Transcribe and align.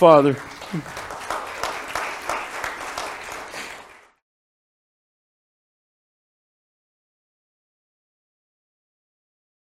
Father. 0.00 0.32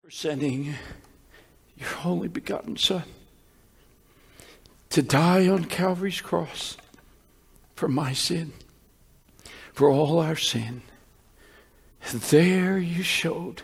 For 0.01 0.11
sending 0.11 0.77
your 1.77 1.89
only 2.05 2.29
begotten 2.29 2.77
Son 2.77 3.03
to 4.91 5.03
die 5.03 5.49
on 5.49 5.65
Calvary's 5.65 6.21
cross 6.21 6.77
for 7.75 7.89
my 7.89 8.13
sin, 8.13 8.53
for 9.73 9.91
all 9.91 10.21
our 10.21 10.37
sin. 10.37 10.83
There 12.13 12.79
you 12.79 13.03
showed 13.03 13.63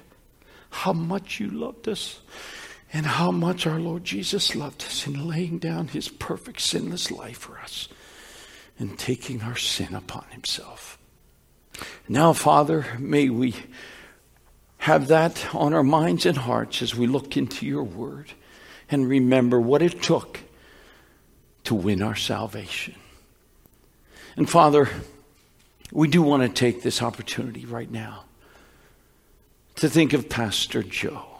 how 0.70 0.92
much 0.92 1.38
you 1.38 1.50
loved 1.50 1.86
us 1.86 2.18
and 2.94 3.04
how 3.04 3.32
much 3.32 3.66
our 3.66 3.80
Lord 3.80 4.04
Jesus 4.04 4.54
loved 4.54 4.84
us 4.84 5.04
in 5.04 5.26
laying 5.26 5.58
down 5.58 5.88
his 5.88 6.08
perfect 6.08 6.60
sinless 6.60 7.10
life 7.10 7.38
for 7.38 7.58
us 7.58 7.88
and 8.78 8.96
taking 8.96 9.42
our 9.42 9.56
sin 9.56 9.96
upon 9.96 10.24
himself. 10.30 10.96
Now, 12.08 12.32
Father, 12.32 12.86
may 13.00 13.28
we 13.30 13.56
have 14.78 15.08
that 15.08 15.52
on 15.52 15.74
our 15.74 15.82
minds 15.82 16.24
and 16.24 16.36
hearts 16.36 16.82
as 16.82 16.94
we 16.94 17.08
look 17.08 17.36
into 17.36 17.66
your 17.66 17.82
word 17.82 18.30
and 18.88 19.08
remember 19.08 19.60
what 19.60 19.82
it 19.82 20.00
took 20.00 20.38
to 21.64 21.74
win 21.74 22.00
our 22.00 22.14
salvation. 22.14 22.94
And 24.36 24.48
Father, 24.48 24.88
we 25.90 26.06
do 26.06 26.22
want 26.22 26.44
to 26.44 26.48
take 26.48 26.82
this 26.82 27.02
opportunity 27.02 27.66
right 27.66 27.90
now 27.90 28.24
to 29.76 29.88
think 29.88 30.12
of 30.12 30.28
Pastor 30.28 30.84
Joe. 30.84 31.33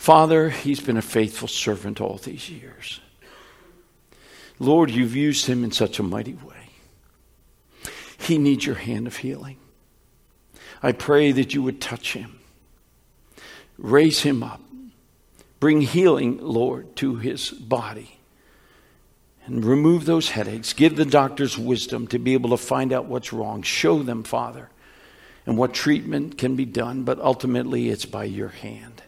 Father, 0.00 0.48
he's 0.48 0.80
been 0.80 0.96
a 0.96 1.02
faithful 1.02 1.46
servant 1.46 2.00
all 2.00 2.16
these 2.16 2.48
years. 2.48 3.00
Lord, 4.58 4.90
you've 4.90 5.14
used 5.14 5.44
him 5.44 5.62
in 5.62 5.72
such 5.72 5.98
a 5.98 6.02
mighty 6.02 6.32
way. 6.32 6.70
He 8.18 8.38
needs 8.38 8.64
your 8.64 8.76
hand 8.76 9.06
of 9.06 9.18
healing. 9.18 9.58
I 10.82 10.92
pray 10.92 11.32
that 11.32 11.52
you 11.52 11.62
would 11.62 11.82
touch 11.82 12.14
him, 12.14 12.38
raise 13.76 14.20
him 14.20 14.42
up, 14.42 14.62
bring 15.60 15.82
healing, 15.82 16.38
Lord, 16.40 16.96
to 16.96 17.16
his 17.16 17.50
body, 17.50 18.20
and 19.44 19.62
remove 19.62 20.06
those 20.06 20.30
headaches. 20.30 20.72
Give 20.72 20.96
the 20.96 21.04
doctors 21.04 21.58
wisdom 21.58 22.06
to 22.06 22.18
be 22.18 22.32
able 22.32 22.50
to 22.50 22.56
find 22.56 22.94
out 22.94 23.04
what's 23.04 23.34
wrong. 23.34 23.60
Show 23.60 24.02
them, 24.02 24.22
Father, 24.22 24.70
and 25.44 25.58
what 25.58 25.74
treatment 25.74 26.38
can 26.38 26.56
be 26.56 26.64
done, 26.64 27.02
but 27.02 27.20
ultimately 27.20 27.90
it's 27.90 28.06
by 28.06 28.24
your 28.24 28.48
hand. 28.48 29.02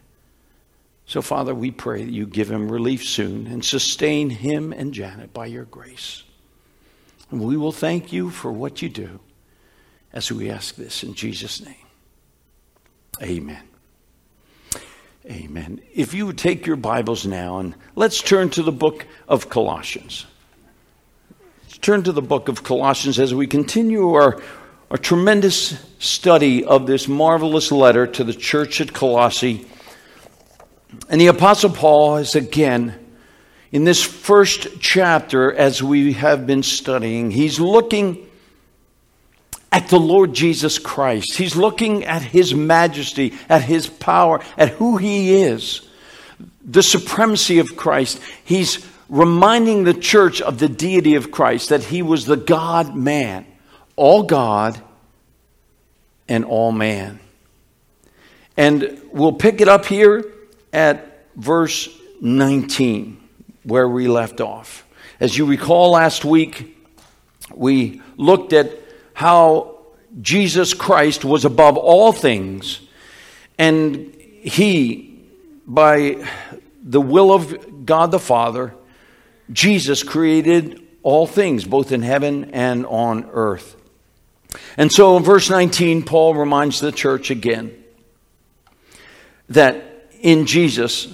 So, 1.12 1.20
Father, 1.20 1.54
we 1.54 1.70
pray 1.70 2.04
that 2.04 2.10
you 2.10 2.24
give 2.24 2.50
him 2.50 2.72
relief 2.72 3.04
soon 3.04 3.46
and 3.46 3.62
sustain 3.62 4.30
him 4.30 4.72
and 4.72 4.94
Janet 4.94 5.34
by 5.34 5.44
your 5.44 5.66
grace. 5.66 6.22
And 7.30 7.42
we 7.42 7.54
will 7.58 7.70
thank 7.70 8.14
you 8.14 8.30
for 8.30 8.50
what 8.50 8.80
you 8.80 8.88
do 8.88 9.20
as 10.14 10.32
we 10.32 10.48
ask 10.48 10.74
this 10.74 11.02
in 11.02 11.12
Jesus' 11.12 11.62
name. 11.62 11.84
Amen. 13.20 13.62
Amen. 15.26 15.82
If 15.94 16.14
you 16.14 16.24
would 16.24 16.38
take 16.38 16.64
your 16.64 16.76
Bibles 16.76 17.26
now 17.26 17.58
and 17.58 17.74
let's 17.94 18.22
turn 18.22 18.48
to 18.48 18.62
the 18.62 18.72
book 18.72 19.04
of 19.28 19.50
Colossians. 19.50 20.24
Let's 21.64 21.76
turn 21.76 22.04
to 22.04 22.12
the 22.12 22.22
book 22.22 22.48
of 22.48 22.62
Colossians 22.62 23.18
as 23.18 23.34
we 23.34 23.46
continue 23.46 24.14
our, 24.14 24.40
our 24.90 24.96
tremendous 24.96 25.78
study 25.98 26.64
of 26.64 26.86
this 26.86 27.06
marvelous 27.06 27.70
letter 27.70 28.06
to 28.06 28.24
the 28.24 28.32
church 28.32 28.80
at 28.80 28.94
Colossae. 28.94 29.66
And 31.08 31.20
the 31.20 31.28
Apostle 31.28 31.70
Paul 31.70 32.16
is 32.16 32.34
again 32.34 32.98
in 33.72 33.84
this 33.84 34.02
first 34.02 34.80
chapter, 34.80 35.50
as 35.50 35.82
we 35.82 36.12
have 36.12 36.46
been 36.46 36.62
studying, 36.62 37.30
he's 37.30 37.58
looking 37.58 38.28
at 39.72 39.88
the 39.88 39.98
Lord 39.98 40.34
Jesus 40.34 40.78
Christ. 40.78 41.38
He's 41.38 41.56
looking 41.56 42.04
at 42.04 42.20
his 42.20 42.54
majesty, 42.54 43.32
at 43.48 43.62
his 43.62 43.86
power, 43.86 44.42
at 44.58 44.68
who 44.68 44.98
he 44.98 45.42
is, 45.42 45.80
the 46.62 46.82
supremacy 46.82 47.58
of 47.60 47.74
Christ. 47.74 48.20
He's 48.44 48.86
reminding 49.08 49.84
the 49.84 49.94
church 49.94 50.42
of 50.42 50.58
the 50.58 50.68
deity 50.68 51.14
of 51.14 51.30
Christ, 51.30 51.70
that 51.70 51.84
he 51.84 52.02
was 52.02 52.26
the 52.26 52.36
God 52.36 52.94
man, 52.94 53.46
all 53.96 54.24
God 54.24 54.78
and 56.28 56.44
all 56.44 56.72
man. 56.72 57.20
And 58.58 59.00
we'll 59.12 59.32
pick 59.32 59.62
it 59.62 59.68
up 59.68 59.86
here 59.86 60.30
at 60.72 61.26
verse 61.36 61.88
19, 62.20 63.20
where 63.64 63.88
we 63.88 64.08
left 64.08 64.40
off. 64.40 64.86
As 65.20 65.36
you 65.36 65.44
recall 65.44 65.92
last 65.92 66.24
week, 66.24 66.78
we 67.54 68.00
looked 68.16 68.52
at 68.52 68.70
how 69.14 69.78
Jesus 70.20 70.74
Christ 70.74 71.24
was 71.24 71.44
above 71.44 71.76
all 71.76 72.12
things, 72.12 72.80
and 73.58 74.14
he, 74.14 75.20
by 75.66 76.26
the 76.82 77.00
will 77.00 77.32
of 77.32 77.86
God 77.86 78.10
the 78.10 78.18
Father, 78.18 78.74
Jesus 79.52 80.02
created 80.02 80.80
all 81.02 81.26
things, 81.26 81.64
both 81.64 81.92
in 81.92 82.02
heaven 82.02 82.50
and 82.52 82.86
on 82.86 83.28
earth. 83.32 83.76
And 84.76 84.92
so 84.92 85.16
in 85.16 85.22
verse 85.22 85.50
19, 85.50 86.02
Paul 86.02 86.34
reminds 86.34 86.80
the 86.80 86.92
church 86.92 87.30
again 87.30 87.72
that 89.48 89.91
in 90.22 90.46
Jesus 90.46 91.08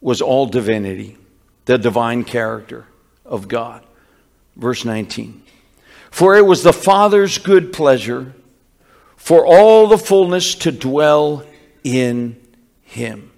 was 0.00 0.22
all 0.22 0.46
divinity, 0.46 1.16
the 1.64 1.78
divine 1.78 2.22
character 2.22 2.86
of 3.24 3.48
God. 3.48 3.84
Verse 4.54 4.84
19. 4.84 5.42
For 6.10 6.36
it 6.36 6.46
was 6.46 6.62
the 6.62 6.72
Father's 6.72 7.38
good 7.38 7.72
pleasure 7.72 8.34
for 9.16 9.44
all 9.46 9.88
the 9.88 9.98
fullness 9.98 10.54
to 10.54 10.70
dwell 10.70 11.44
in 11.82 12.40
him. 12.82 13.32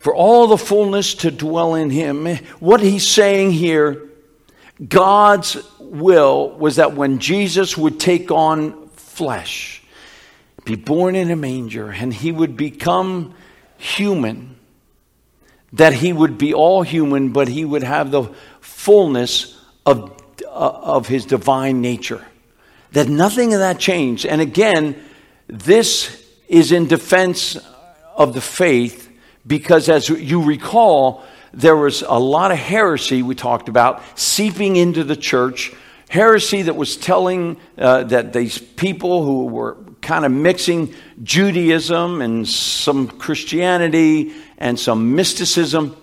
For 0.00 0.14
all 0.14 0.46
the 0.46 0.58
fullness 0.58 1.14
to 1.14 1.30
dwell 1.30 1.74
in 1.74 1.90
him. 1.90 2.26
What 2.58 2.80
he's 2.80 3.06
saying 3.06 3.52
here, 3.52 4.08
God's 4.86 5.56
will 5.78 6.50
was 6.50 6.76
that 6.76 6.94
when 6.94 7.18
Jesus 7.18 7.76
would 7.76 8.00
take 8.00 8.30
on 8.30 8.88
flesh, 8.90 9.82
be 10.64 10.74
born 10.74 11.14
in 11.14 11.30
a 11.30 11.36
manger, 11.36 11.90
and 11.90 12.12
he 12.12 12.32
would 12.32 12.56
become 12.56 13.34
human, 13.78 14.56
that 15.72 15.94
he 15.94 16.12
would 16.12 16.36
be 16.36 16.52
all 16.52 16.82
human, 16.82 17.30
but 17.30 17.48
he 17.48 17.64
would 17.64 17.82
have 17.82 18.10
the 18.10 18.24
fullness 18.60 19.58
of 19.86 20.18
uh, 20.44 20.80
of 20.82 21.06
his 21.08 21.24
divine 21.24 21.80
nature. 21.80 22.24
That 22.92 23.08
nothing 23.08 23.54
of 23.54 23.60
that 23.60 23.78
changed. 23.78 24.26
And 24.26 24.40
again, 24.40 24.96
this 25.46 26.24
is 26.48 26.72
in 26.72 26.86
defense 26.88 27.56
of 28.16 28.34
the 28.34 28.40
faith 28.40 29.10
because, 29.46 29.88
as 29.88 30.08
you 30.08 30.42
recall, 30.42 31.24
there 31.52 31.76
was 31.76 32.02
a 32.02 32.18
lot 32.18 32.50
of 32.50 32.58
heresy 32.58 33.22
we 33.22 33.34
talked 33.34 33.68
about 33.68 34.02
seeping 34.18 34.76
into 34.76 35.04
the 35.04 35.16
church. 35.16 35.72
Heresy 36.08 36.62
that 36.62 36.76
was 36.76 36.96
telling 36.96 37.58
uh, 37.76 38.04
that 38.04 38.32
these 38.32 38.58
people 38.58 39.24
who 39.24 39.46
were 39.46 39.76
kind 40.02 40.24
of 40.24 40.32
mixing 40.32 40.94
Judaism 41.22 42.22
and 42.22 42.48
some 42.48 43.08
Christianity 43.08 44.32
and 44.58 44.78
some 44.78 45.14
mysticism, 45.14 45.96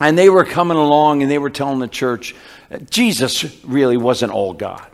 and 0.00 0.16
they 0.16 0.30
were 0.30 0.44
coming 0.44 0.76
along 0.76 1.22
and 1.22 1.30
they 1.30 1.38
were 1.38 1.50
telling 1.50 1.80
the 1.80 1.88
church, 1.88 2.34
Jesus 2.90 3.62
really 3.64 3.96
wasn't 3.96 4.32
all 4.32 4.52
God. 4.52 4.86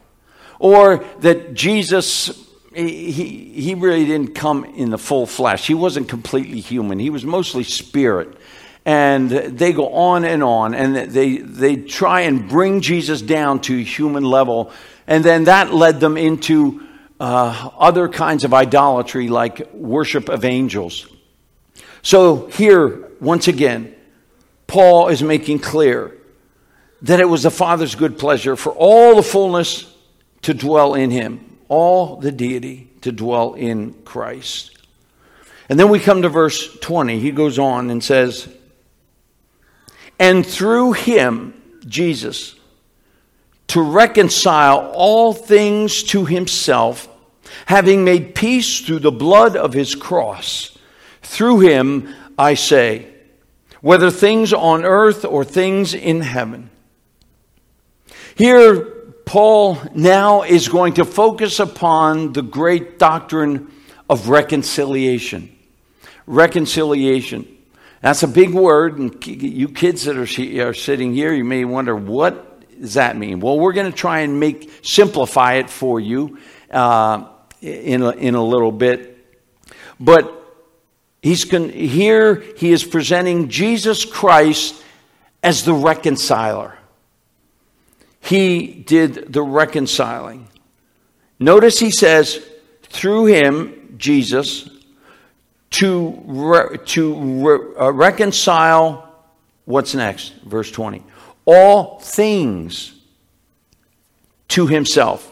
Or 0.58 1.04
that 1.20 1.54
Jesus, 1.54 2.48
he, 2.74 3.10
he 3.10 3.74
really 3.74 4.06
didn't 4.06 4.34
come 4.34 4.64
in 4.64 4.90
the 4.90 4.98
full 4.98 5.26
flesh. 5.26 5.66
He 5.66 5.74
wasn't 5.74 6.08
completely 6.08 6.60
human, 6.60 6.98
he 6.98 7.10
was 7.10 7.24
mostly 7.24 7.64
spirit. 7.64 8.36
And 8.86 9.30
they 9.30 9.72
go 9.72 9.94
on 9.94 10.26
and 10.26 10.42
on, 10.42 10.74
and 10.74 10.94
they, 10.94 11.38
they 11.38 11.76
try 11.76 12.22
and 12.22 12.46
bring 12.46 12.82
Jesus 12.82 13.22
down 13.22 13.60
to 13.62 13.76
human 13.78 14.24
level. 14.24 14.72
And 15.06 15.24
then 15.24 15.44
that 15.44 15.72
led 15.72 16.00
them 16.00 16.18
into 16.18 16.86
uh, 17.20 17.70
other 17.78 18.08
kinds 18.08 18.44
of 18.44 18.52
idolatry, 18.52 19.28
like 19.28 19.72
worship 19.72 20.28
of 20.28 20.44
angels. 20.44 21.06
So 22.02 22.46
here, 22.48 23.10
once 23.20 23.48
again, 23.48 23.94
Paul 24.66 25.08
is 25.08 25.22
making 25.22 25.60
clear 25.60 26.16
that 27.02 27.20
it 27.20 27.28
was 27.28 27.42
the 27.42 27.50
Father's 27.50 27.94
good 27.94 28.18
pleasure 28.18 28.56
for 28.56 28.72
all 28.72 29.16
the 29.16 29.22
fullness 29.22 29.94
to 30.42 30.54
dwell 30.54 30.94
in 30.94 31.10
him, 31.10 31.58
all 31.68 32.16
the 32.16 32.32
deity 32.32 32.90
to 33.02 33.12
dwell 33.12 33.54
in 33.54 33.92
Christ. 34.04 34.76
And 35.68 35.78
then 35.78 35.88
we 35.88 35.98
come 35.98 36.22
to 36.22 36.28
verse 36.28 36.76
20. 36.80 37.18
He 37.20 37.30
goes 37.30 37.58
on 37.58 37.90
and 37.90 38.02
says, 38.02 38.48
And 40.18 40.44
through 40.44 40.92
him, 40.92 41.54
Jesus, 41.86 42.54
to 43.68 43.82
reconcile 43.82 44.90
all 44.94 45.32
things 45.32 46.02
to 46.04 46.24
himself, 46.24 47.08
having 47.66 48.04
made 48.04 48.34
peace 48.34 48.80
through 48.80 49.00
the 49.00 49.12
blood 49.12 49.56
of 49.56 49.72
his 49.72 49.94
cross. 49.94 50.76
Through 51.22 51.60
him, 51.60 52.14
I 52.38 52.54
say, 52.54 53.12
whether 53.80 54.10
things 54.10 54.52
on 54.52 54.84
earth 54.84 55.24
or 55.24 55.44
things 55.44 55.94
in 55.94 56.20
heaven 56.20 56.70
Here, 58.34 58.80
Paul 59.26 59.78
now 59.94 60.42
is 60.42 60.68
going 60.68 60.94
to 60.94 61.04
focus 61.04 61.60
upon 61.60 62.32
the 62.32 62.42
great 62.42 62.98
doctrine 62.98 63.70
of 64.10 64.28
reconciliation. 64.28 65.54
Reconciliation. 66.26 67.46
That's 68.02 68.22
a 68.22 68.28
big 68.28 68.52
word, 68.52 68.98
and 68.98 69.26
you 69.26 69.68
kids 69.68 70.04
that 70.04 70.16
are, 70.16 70.68
are 70.68 70.74
sitting 70.74 71.14
here, 71.14 71.32
you 71.32 71.44
may 71.44 71.64
wonder 71.64 71.96
what 71.96 72.53
does 72.84 72.94
that 72.94 73.16
mean. 73.16 73.40
Well, 73.40 73.58
we're 73.58 73.72
going 73.72 73.90
to 73.90 73.96
try 73.96 74.20
and 74.20 74.38
make 74.38 74.70
simplify 74.82 75.54
it 75.54 75.70
for 75.70 75.98
you 75.98 76.38
uh, 76.70 77.26
in 77.62 78.02
a, 78.02 78.10
in 78.10 78.34
a 78.34 78.44
little 78.44 78.72
bit, 78.72 79.16
but 79.98 80.30
he's 81.22 81.46
con- 81.46 81.70
here. 81.70 82.44
He 82.58 82.72
is 82.72 82.84
presenting 82.84 83.48
Jesus 83.48 84.04
Christ 84.04 84.82
as 85.42 85.64
the 85.64 85.72
reconciler. 85.72 86.76
He 88.20 88.66
did 88.66 89.32
the 89.32 89.42
reconciling. 89.42 90.48
Notice 91.38 91.78
he 91.78 91.90
says, 91.90 92.46
through 92.82 93.26
him, 93.26 93.94
Jesus, 93.96 94.68
to, 95.70 96.22
re- 96.26 96.76
to 96.84 97.14
re- 97.14 97.74
uh, 97.80 97.92
reconcile, 97.92 99.24
what's 99.64 99.94
next? 99.94 100.34
Verse 100.42 100.70
20. 100.70 101.02
All 101.46 102.00
things 102.00 102.94
to 104.48 104.66
himself, 104.66 105.30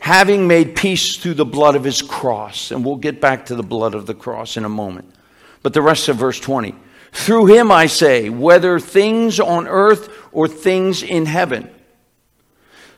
having 0.00 0.46
made 0.46 0.76
peace 0.76 1.16
through 1.16 1.34
the 1.34 1.44
blood 1.44 1.76
of 1.76 1.84
his 1.84 2.02
cross. 2.02 2.70
And 2.70 2.84
we'll 2.84 2.96
get 2.96 3.20
back 3.20 3.46
to 3.46 3.54
the 3.54 3.62
blood 3.62 3.94
of 3.94 4.06
the 4.06 4.14
cross 4.14 4.56
in 4.56 4.64
a 4.64 4.68
moment. 4.68 5.14
But 5.62 5.72
the 5.72 5.82
rest 5.82 6.08
of 6.08 6.16
verse 6.16 6.38
20. 6.40 6.74
Through 7.12 7.46
him, 7.46 7.70
I 7.70 7.86
say, 7.86 8.28
whether 8.28 8.80
things 8.80 9.38
on 9.38 9.68
earth 9.68 10.10
or 10.32 10.48
things 10.48 11.02
in 11.02 11.26
heaven 11.26 11.70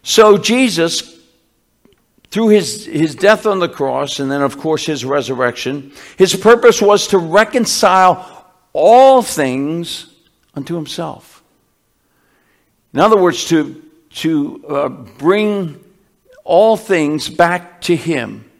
so 0.06 0.38
Jesus, 0.38 1.18
through 2.30 2.50
his, 2.50 2.86
his 2.86 3.16
death 3.16 3.44
on 3.44 3.58
the 3.58 3.68
cross 3.68 4.20
and 4.20 4.30
then, 4.30 4.40
of 4.40 4.56
course, 4.56 4.86
his 4.86 5.04
resurrection, 5.04 5.92
his 6.16 6.36
purpose 6.36 6.80
was 6.80 7.08
to 7.08 7.18
reconcile 7.18 8.46
all 8.72 9.20
things 9.20 10.14
unto 10.54 10.76
himself. 10.76 11.35
In 12.96 13.00
other 13.00 13.18
words, 13.18 13.44
to, 13.50 13.82
to 14.14 14.64
uh, 14.66 14.88
bring 14.88 15.78
all 16.44 16.78
things 16.78 17.28
back 17.28 17.82
to 17.82 17.94
him, 17.94 18.50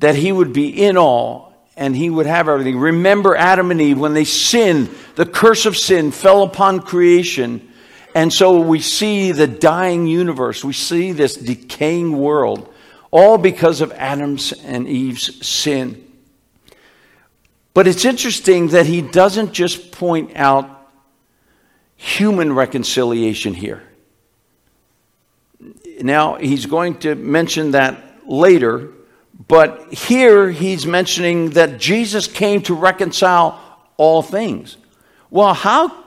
that 0.00 0.14
he 0.14 0.30
would 0.30 0.52
be 0.52 0.84
in 0.84 0.98
all 0.98 1.54
and 1.74 1.96
he 1.96 2.10
would 2.10 2.26
have 2.26 2.46
everything. 2.46 2.76
Remember 2.78 3.34
Adam 3.34 3.70
and 3.70 3.80
Eve, 3.80 3.98
when 3.98 4.12
they 4.12 4.24
sinned, 4.24 4.90
the 5.14 5.24
curse 5.24 5.64
of 5.64 5.78
sin 5.78 6.10
fell 6.10 6.42
upon 6.42 6.80
creation 6.80 7.66
and 8.14 8.30
so 8.30 8.60
we 8.60 8.80
see 8.80 9.32
the 9.32 9.46
dying 9.46 10.06
universe, 10.06 10.62
we 10.62 10.74
see 10.74 11.12
this 11.12 11.34
decaying 11.34 12.18
world, 12.18 12.70
all 13.10 13.38
because 13.38 13.80
of 13.80 13.92
Adam's 13.92 14.52
and 14.52 14.86
Eve's 14.86 15.46
sin. 15.46 16.04
But 17.72 17.88
it's 17.88 18.04
interesting 18.04 18.68
that 18.68 18.84
he 18.84 19.00
doesn't 19.00 19.54
just 19.54 19.90
point 19.90 20.32
out 20.36 20.77
human 21.98 22.52
reconciliation 22.52 23.52
here. 23.52 23.82
Now, 26.00 26.36
he's 26.36 26.64
going 26.64 27.00
to 27.00 27.16
mention 27.16 27.72
that 27.72 28.22
later, 28.24 28.92
but 29.48 29.92
here 29.92 30.48
he's 30.48 30.86
mentioning 30.86 31.50
that 31.50 31.78
Jesus 31.78 32.28
came 32.28 32.62
to 32.62 32.74
reconcile 32.74 33.60
all 33.96 34.22
things. 34.22 34.76
Well, 35.28 35.52
how 35.54 36.04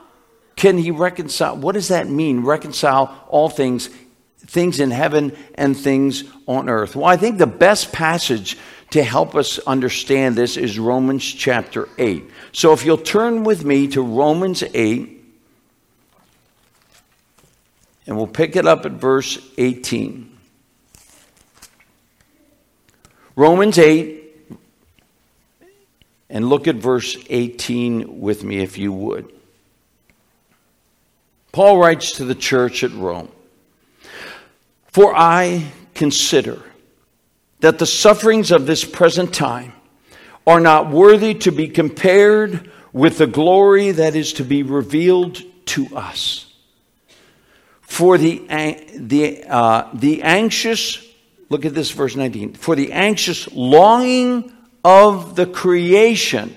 can 0.56 0.78
he 0.78 0.90
reconcile? 0.90 1.56
What 1.56 1.74
does 1.74 1.88
that 1.88 2.08
mean? 2.08 2.40
Reconcile 2.40 3.26
all 3.28 3.50
things, 3.50 3.90
things 4.38 4.80
in 4.80 4.90
heaven 4.90 5.36
and 5.56 5.76
things 5.76 6.24
on 6.46 6.70
earth. 6.70 6.96
Well, 6.96 7.04
I 7.04 7.18
think 7.18 7.36
the 7.36 7.46
best 7.46 7.92
passage 7.92 8.56
to 8.90 9.02
help 9.02 9.34
us 9.34 9.58
understand 9.60 10.36
this 10.36 10.56
is 10.56 10.78
Romans 10.78 11.22
chapter 11.22 11.90
8. 11.98 12.24
So 12.52 12.72
if 12.72 12.86
you'll 12.86 12.96
turn 12.96 13.44
with 13.44 13.62
me 13.62 13.88
to 13.88 14.00
Romans 14.02 14.64
8, 14.72 15.21
and 18.06 18.16
we'll 18.16 18.26
pick 18.26 18.56
it 18.56 18.66
up 18.66 18.84
at 18.86 18.92
verse 18.92 19.38
18. 19.58 20.28
Romans 23.34 23.78
8, 23.78 24.22
and 26.28 26.48
look 26.48 26.66
at 26.66 26.76
verse 26.76 27.16
18 27.28 28.20
with 28.20 28.44
me 28.44 28.58
if 28.58 28.76
you 28.76 28.92
would. 28.92 29.32
Paul 31.52 31.78
writes 31.78 32.12
to 32.12 32.24
the 32.24 32.34
church 32.34 32.82
at 32.82 32.92
Rome 32.92 33.30
For 34.86 35.14
I 35.14 35.70
consider 35.94 36.62
that 37.60 37.78
the 37.78 37.86
sufferings 37.86 38.50
of 38.50 38.66
this 38.66 38.84
present 38.84 39.32
time 39.32 39.72
are 40.46 40.60
not 40.60 40.90
worthy 40.90 41.34
to 41.34 41.52
be 41.52 41.68
compared 41.68 42.70
with 42.92 43.18
the 43.18 43.26
glory 43.26 43.92
that 43.92 44.16
is 44.16 44.32
to 44.34 44.44
be 44.44 44.62
revealed 44.62 45.40
to 45.66 45.86
us. 45.96 46.51
For 47.92 48.16
the, 48.16 48.38
the, 48.96 49.44
uh, 49.44 49.90
the 49.92 50.22
anxious, 50.22 51.06
look 51.50 51.66
at 51.66 51.74
this 51.74 51.90
verse 51.90 52.16
19, 52.16 52.54
for 52.54 52.74
the 52.74 52.90
anxious 52.90 53.52
longing 53.52 54.50
of 54.82 55.36
the 55.36 55.44
creation 55.44 56.56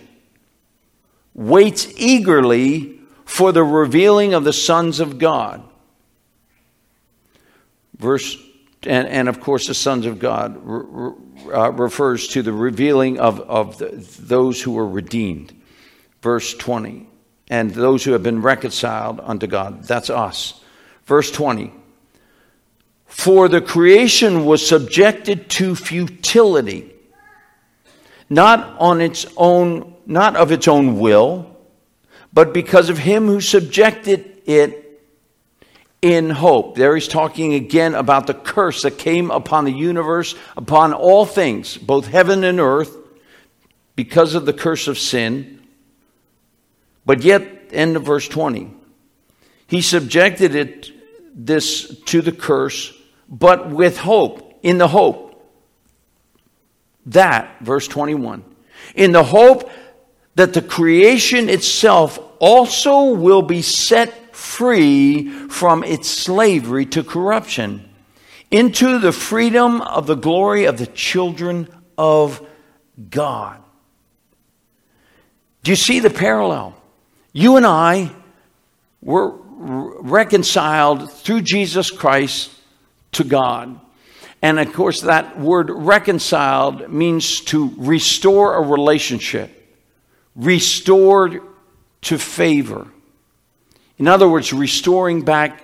waits 1.33 1.91
eagerly 1.97 3.01
for 3.25 3.51
the 3.51 3.65
revealing 3.65 4.33
of 4.33 4.45
the 4.45 4.53
sons 4.53 5.01
of 5.01 5.19
God. 5.19 5.61
Verse, 7.97 8.37
and, 8.83 9.05
and 9.05 9.27
of 9.27 9.41
course, 9.41 9.67
the 9.67 9.73
sons 9.73 10.05
of 10.05 10.19
God 10.19 10.57
re, 10.63 11.11
uh, 11.53 11.71
refers 11.73 12.29
to 12.29 12.43
the 12.43 12.53
revealing 12.53 13.19
of, 13.19 13.41
of 13.41 13.77
the, 13.77 13.87
those 14.21 14.61
who 14.61 14.71
were 14.71 14.87
redeemed. 14.87 15.53
Verse 16.21 16.53
20, 16.53 17.09
and 17.49 17.71
those 17.71 18.05
who 18.05 18.13
have 18.13 18.23
been 18.23 18.41
reconciled 18.41 19.19
unto 19.21 19.47
God. 19.47 19.83
That's 19.83 20.09
us. 20.09 20.61
Verse 21.05 21.31
20, 21.31 21.71
for 23.05 23.47
the 23.47 23.61
creation 23.61 24.45
was 24.45 24.65
subjected 24.65 25.49
to 25.51 25.75
futility, 25.75 26.91
not 28.29 28.75
on 28.79 29.01
its 29.01 29.25
own, 29.37 29.95
not 30.05 30.35
of 30.35 30.51
its 30.51 30.67
own 30.67 30.99
will 30.99 31.55
but 32.35 32.53
because 32.53 32.89
of 32.89 32.97
him 32.97 33.27
who 33.27 33.39
subjected 33.39 34.41
it 34.45 35.01
in 36.01 36.29
hope. 36.29 36.75
There 36.75 36.93
he's 36.93 37.07
talking 37.07 37.53
again 37.53 37.95
about 37.95 38.27
the 38.27 38.33
curse 38.33 38.81
that 38.81 38.97
came 38.97 39.31
upon 39.31 39.63
the 39.63 39.71
universe, 39.71 40.35
upon 40.57 40.91
all 40.91 41.25
things, 41.25 41.77
both 41.77 42.07
heaven 42.07 42.43
and 42.43 42.59
earth, 42.59 42.93
because 43.95 44.35
of 44.35 44.45
the 44.45 44.51
curse 44.51 44.89
of 44.89 44.99
sin. 44.99 45.65
But 47.05 47.23
yet, 47.23 47.69
end 47.71 47.95
of 47.95 48.03
verse 48.03 48.27
20, 48.27 48.69
he 49.67 49.81
subjected 49.81 50.55
it 50.55 50.91
this 51.35 51.99
to 52.05 52.21
the 52.21 52.31
curse, 52.31 52.93
but 53.29 53.69
with 53.69 53.97
hope, 53.97 54.59
in 54.63 54.77
the 54.77 54.87
hope 54.87 55.25
that, 57.07 57.59
verse 57.61 57.87
21, 57.87 58.43
in 58.95 59.11
the 59.11 59.23
hope 59.23 59.69
that 60.35 60.53
the 60.53 60.61
creation 60.61 61.49
itself 61.49 62.19
also 62.39 63.11
will 63.11 63.41
be 63.41 63.61
set 63.61 64.35
free 64.35 65.29
from 65.49 65.83
its 65.83 66.09
slavery 66.09 66.85
to 66.85 67.03
corruption 67.03 67.89
into 68.51 68.99
the 68.99 69.11
freedom 69.11 69.81
of 69.81 70.07
the 70.07 70.15
glory 70.15 70.65
of 70.65 70.77
the 70.77 70.87
children 70.87 71.67
of 71.97 72.45
God. 73.09 73.61
Do 75.63 75.71
you 75.71 75.75
see 75.75 75.99
the 75.99 76.09
parallel? 76.09 76.75
You 77.33 77.57
and 77.57 77.65
I 77.65 78.11
were 79.01 79.31
reconciled 79.57 81.11
through 81.11 81.41
Jesus 81.41 81.91
Christ 81.91 82.51
to 83.13 83.23
God. 83.23 83.79
And 84.41 84.59
of 84.59 84.73
course, 84.73 85.01
that 85.01 85.39
word 85.39 85.69
reconciled 85.69 86.91
means 86.91 87.41
to 87.41 87.73
restore 87.77 88.55
a 88.55 88.61
relationship, 88.61 89.51
restored 90.35 91.41
to 92.01 92.17
favor. 92.17 92.87
In 93.97 94.07
other 94.07 94.29
words, 94.29 94.53
restoring 94.53 95.23
back 95.23 95.63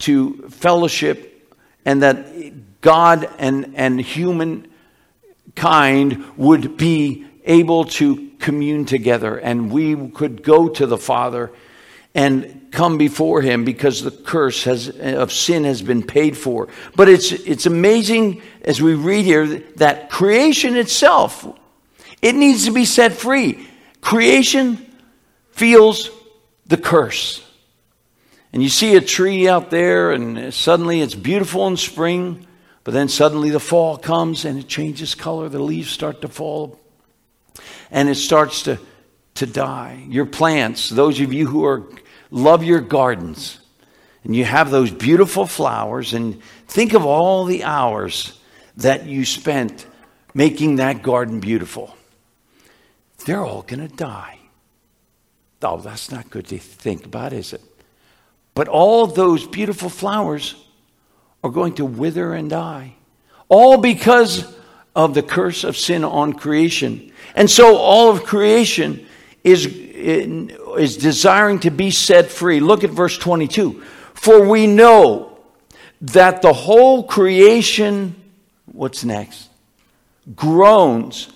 to 0.00 0.48
fellowship 0.48 1.56
and 1.84 2.02
that 2.02 2.80
God 2.80 3.28
and, 3.38 3.72
and 3.74 4.00
human 4.00 4.68
kind 5.56 6.24
would 6.36 6.76
be 6.76 7.26
able 7.44 7.84
to 7.84 8.30
commune 8.38 8.84
together 8.84 9.36
and 9.36 9.72
we 9.72 10.10
could 10.10 10.42
go 10.42 10.68
to 10.68 10.86
the 10.86 10.98
Father 10.98 11.50
and 12.14 12.57
come 12.70 12.98
before 12.98 13.40
him 13.40 13.64
because 13.64 14.02
the 14.02 14.10
curse 14.10 14.64
has, 14.64 14.88
of 14.88 15.32
sin 15.32 15.64
has 15.64 15.82
been 15.82 16.02
paid 16.02 16.36
for. 16.36 16.68
But 16.94 17.08
it's, 17.08 17.32
it's 17.32 17.66
amazing 17.66 18.42
as 18.62 18.80
we 18.80 18.94
read 18.94 19.24
here 19.24 19.46
that 19.76 20.10
creation 20.10 20.76
itself, 20.76 21.46
it 22.20 22.34
needs 22.34 22.66
to 22.66 22.72
be 22.72 22.84
set 22.84 23.12
free. 23.12 23.66
Creation 24.00 24.84
feels 25.52 26.10
the 26.66 26.76
curse. 26.76 27.44
And 28.52 28.62
you 28.62 28.68
see 28.68 28.96
a 28.96 29.00
tree 29.00 29.48
out 29.48 29.70
there, 29.70 30.12
and 30.12 30.52
suddenly 30.54 31.00
it's 31.00 31.14
beautiful 31.14 31.66
in 31.66 31.76
spring, 31.76 32.46
but 32.84 32.94
then 32.94 33.08
suddenly 33.08 33.50
the 33.50 33.60
fall 33.60 33.98
comes 33.98 34.44
and 34.44 34.58
it 34.58 34.68
changes 34.68 35.14
color. 35.14 35.48
The 35.48 35.58
leaves 35.58 35.90
start 35.90 36.22
to 36.22 36.28
fall, 36.28 36.80
and 37.90 38.08
it 38.08 38.14
starts 38.14 38.62
to, 38.62 38.78
to 39.34 39.46
die. 39.46 40.04
Your 40.08 40.24
plants, 40.24 40.88
those 40.88 41.20
of 41.20 41.32
you 41.32 41.46
who 41.46 41.64
are, 41.66 41.84
love 42.30 42.64
your 42.64 42.80
gardens, 42.80 43.58
and 44.24 44.34
you 44.34 44.44
have 44.44 44.70
those 44.70 44.90
beautiful 44.90 45.46
flowers, 45.46 46.14
and 46.14 46.42
think 46.66 46.94
of 46.94 47.04
all 47.04 47.44
the 47.44 47.64
hours 47.64 48.38
that 48.76 49.06
you 49.06 49.24
spent 49.24 49.86
making 50.34 50.76
that 50.76 51.02
garden 51.02 51.40
beautiful. 51.40 51.96
They're 53.24 53.44
all 53.44 53.62
going 53.62 53.86
to 53.86 53.94
die. 53.94 54.38
Oh, 55.62 55.78
that's 55.78 56.10
not 56.10 56.30
good 56.30 56.46
to 56.46 56.58
think 56.58 57.04
about, 57.04 57.32
is 57.32 57.52
it? 57.52 57.62
But 58.54 58.68
all 58.68 59.06
those 59.06 59.46
beautiful 59.46 59.88
flowers 59.88 60.54
are 61.42 61.50
going 61.50 61.74
to 61.74 61.84
wither 61.84 62.32
and 62.34 62.48
die. 62.50 62.94
All 63.48 63.76
because 63.78 64.54
of 64.94 65.14
the 65.14 65.22
curse 65.22 65.64
of 65.64 65.76
sin 65.76 66.04
on 66.04 66.32
creation. 66.32 67.12
And 67.34 67.50
so 67.50 67.76
all 67.76 68.10
of 68.10 68.24
creation 68.24 69.06
is, 69.44 69.66
eh, 69.66 70.26
is 70.78 70.96
desiring 70.96 71.60
to 71.60 71.70
be 71.70 71.90
set 71.90 72.30
free. 72.30 72.60
Look 72.60 72.84
at 72.84 72.90
verse 72.90 73.18
22. 73.18 73.82
For 74.14 74.46
we 74.48 74.66
know 74.66 75.38
that 76.00 76.42
the 76.42 76.52
whole 76.52 77.04
creation, 77.04 78.14
what's 78.66 79.04
next? 79.04 79.48
Groans 80.34 81.28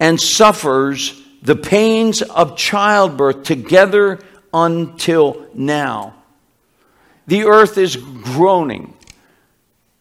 and 0.00 0.20
suffers 0.20 1.20
the 1.42 1.56
pains 1.56 2.22
of 2.22 2.56
childbirth 2.56 3.42
together 3.44 4.18
until 4.52 5.46
now. 5.54 6.14
The 7.26 7.44
earth 7.44 7.78
is 7.78 7.96
groaning. 7.96 8.94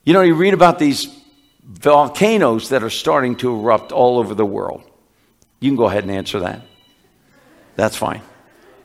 You 0.03 0.13
know, 0.13 0.22
you 0.22 0.36
read 0.36 0.53
about 0.53 0.79
these 0.79 1.08
volcanoes 1.63 2.70
that 2.70 2.84
are 2.84 2.89
starting 2.89 3.36
to 3.38 3.53
erupt 3.53 3.91
all 3.91 4.20
over 4.20 4.34
the 4.34 4.46
world. 4.46 4.84
You 5.60 5.70
can 5.70 5.75
go 5.75 5.86
ahead 5.86 6.03
and 6.03 6.12
answer 6.12 6.39
that. 6.41 6.62
That's 7.77 7.96
fine. 7.96 8.22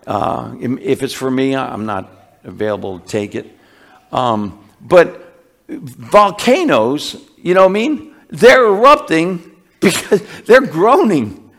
Uh, 0.07 0.55
if 0.61 1.03
it's 1.03 1.15
for 1.15 1.31
me, 1.31 1.57
I'm 1.57 1.87
not 1.87 2.11
available 2.45 3.01
to 3.01 3.09
take 3.09 3.35
it. 3.35 3.59
Um, 4.13 4.63
but 4.81 5.35
volcanoes, 5.69 7.17
you 7.39 7.55
know 7.55 7.63
what 7.63 7.71
I 7.71 7.73
mean? 7.73 8.15
They're 8.29 8.67
erupting 8.67 9.51
because 9.81 10.23
they're 10.45 10.67
groaning. 10.67 11.51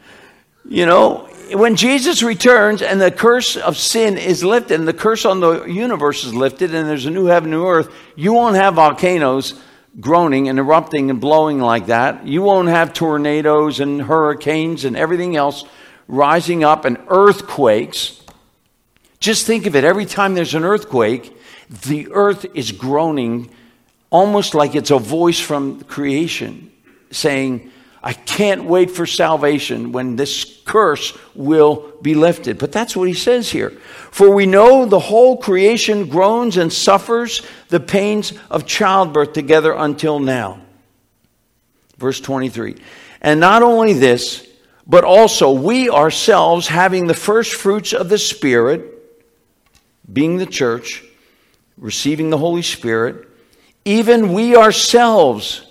You 0.63 0.85
know, 0.85 1.27
when 1.53 1.75
Jesus 1.75 2.21
returns 2.21 2.83
and 2.83 3.01
the 3.01 3.09
curse 3.09 3.57
of 3.57 3.77
sin 3.77 4.17
is 4.17 4.43
lifted 4.43 4.79
and 4.79 4.87
the 4.87 4.93
curse 4.93 5.25
on 5.25 5.39
the 5.39 5.65
universe 5.65 6.23
is 6.23 6.35
lifted 6.35 6.73
and 6.75 6.87
there's 6.87 7.07
a 7.07 7.11
new 7.11 7.25
heaven, 7.25 7.49
new 7.49 7.65
earth, 7.65 7.91
you 8.15 8.31
won't 8.33 8.55
have 8.55 8.75
volcanoes 8.75 9.59
groaning 9.99 10.49
and 10.49 10.59
erupting 10.59 11.09
and 11.09 11.19
blowing 11.19 11.59
like 11.59 11.87
that. 11.87 12.27
You 12.27 12.43
won't 12.43 12.67
have 12.67 12.93
tornadoes 12.93 13.79
and 13.79 14.03
hurricanes 14.03 14.85
and 14.85 14.95
everything 14.95 15.35
else 15.35 15.65
rising 16.07 16.63
up 16.63 16.85
and 16.85 16.97
earthquakes. 17.07 18.21
Just 19.19 19.47
think 19.47 19.65
of 19.65 19.75
it 19.75 19.83
every 19.83 20.05
time 20.05 20.33
there's 20.33 20.55
an 20.55 20.63
earthquake, 20.63 21.35
the 21.69 22.09
earth 22.11 22.45
is 22.53 22.71
groaning 22.71 23.49
almost 24.09 24.53
like 24.53 24.75
it's 24.75 24.91
a 24.91 24.99
voice 24.99 25.39
from 25.39 25.81
creation 25.85 26.71
saying, 27.11 27.71
I 28.03 28.11
can't 28.11 28.65
wait 28.65 28.91
for 28.91 29.05
salvation 29.05 29.93
when 29.93 30.17
this 30.17 30.61
curse 30.65 31.17
will 31.33 31.93
be 32.01 32.15
lifted. 32.15 32.59
But 32.59 32.73
that's 32.73 32.97
what 32.97 33.07
he 33.07 33.13
says 33.13 33.49
here. 33.49 33.69
For 34.11 34.29
we 34.35 34.45
know 34.45 34.85
the 34.85 34.99
whole 34.99 35.37
creation 35.37 36.09
groans 36.09 36.57
and 36.57 36.71
suffers 36.71 37.41
the 37.69 37.79
pains 37.79 38.33
of 38.51 38.67
childbirth 38.67 39.31
together 39.31 39.73
until 39.73 40.19
now. 40.19 40.61
Verse 41.97 42.19
23. 42.19 42.75
And 43.21 43.39
not 43.39 43.63
only 43.63 43.93
this, 43.93 44.45
but 44.85 45.03
also 45.03 45.51
we 45.51 45.89
ourselves, 45.89 46.67
having 46.67 47.07
the 47.07 47.13
first 47.13 47.53
fruits 47.53 47.93
of 47.93 48.09
the 48.09 48.17
Spirit, 48.17 48.89
being 50.11 50.37
the 50.37 50.45
church, 50.45 51.03
receiving 51.77 52.29
the 52.29 52.37
Holy 52.37 52.61
Spirit, 52.61 53.27
even 53.85 54.33
we 54.33 54.55
ourselves 54.55 55.65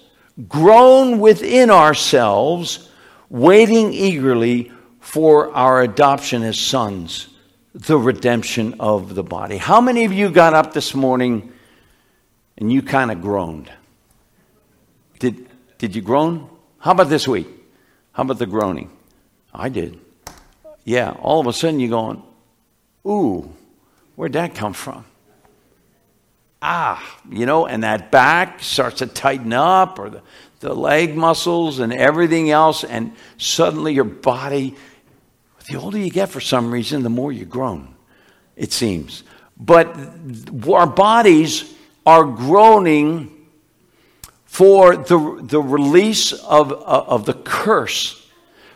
groan 0.49 1.19
within 1.21 1.71
ourselves, 1.71 2.89
waiting 3.29 3.93
eagerly 3.93 4.73
for 5.01 5.55
our 5.55 5.83
adoption 5.83 6.43
as 6.43 6.59
sons, 6.59 7.29
the 7.75 7.99
redemption 7.99 8.77
of 8.81 9.15
the 9.15 9.23
body. 9.23 9.57
How 9.57 9.81
many 9.81 10.05
of 10.05 10.13
you 10.13 10.31
got 10.31 10.55
up 10.55 10.73
this 10.73 10.95
morning 10.95 11.53
and 12.57 12.73
you 12.73 12.83
kind 12.83 13.11
of 13.11 13.21
groaned? 13.21 13.71
Did, 15.19 15.49
did 15.79 15.95
you 15.95 16.03
groan? 16.03 16.49
How 16.79 16.93
about 16.93 17.09
this 17.09 17.29
week? 17.29 17.47
How 18.13 18.23
about 18.23 18.39
the 18.39 18.47
groaning? 18.47 18.91
I 19.55 19.69
did. 19.69 19.99
Yeah, 20.85 21.11
all 21.21 21.41
of 21.41 21.47
a 21.47 21.53
sudden 21.53 21.81
you're 21.81 21.91
going, 21.91 22.23
ooh, 23.07 23.53
where'd 24.17 24.33
that 24.33 24.55
come 24.55 24.73
from? 24.73 25.05
ah, 26.63 27.19
you 27.29 27.45
know, 27.45 27.67
and 27.67 27.83
that 27.83 28.11
back 28.11 28.63
starts 28.63 28.99
to 28.99 29.07
tighten 29.07 29.53
up, 29.53 29.99
or 29.99 30.09
the, 30.09 30.23
the 30.61 30.73
leg 30.73 31.17
muscles 31.17 31.81
and 31.81 31.93
everything 31.93 32.51
else, 32.51 32.85
and 32.85 33.13
suddenly 33.37 33.93
your 33.93 34.05
body, 34.05 34.77
the 35.69 35.77
older 35.77 35.99
you 35.99 36.11
get 36.11 36.29
for 36.29 36.41
some 36.41 36.73
reason, 36.73 37.03
the 37.03 37.11
more 37.11 37.33
you 37.33 37.45
groan, 37.45 37.95
it 38.57 38.73
seems. 38.73 39.25
But 39.59 39.95
our 40.73 40.87
bodies 40.87 41.75
are 42.07 42.25
groaning 42.25 43.49
for 44.45 44.97
the, 44.97 45.41
the 45.43 45.61
release 45.61 46.33
of, 46.33 46.73
of 46.73 47.27
the 47.27 47.35
curse 47.35 48.29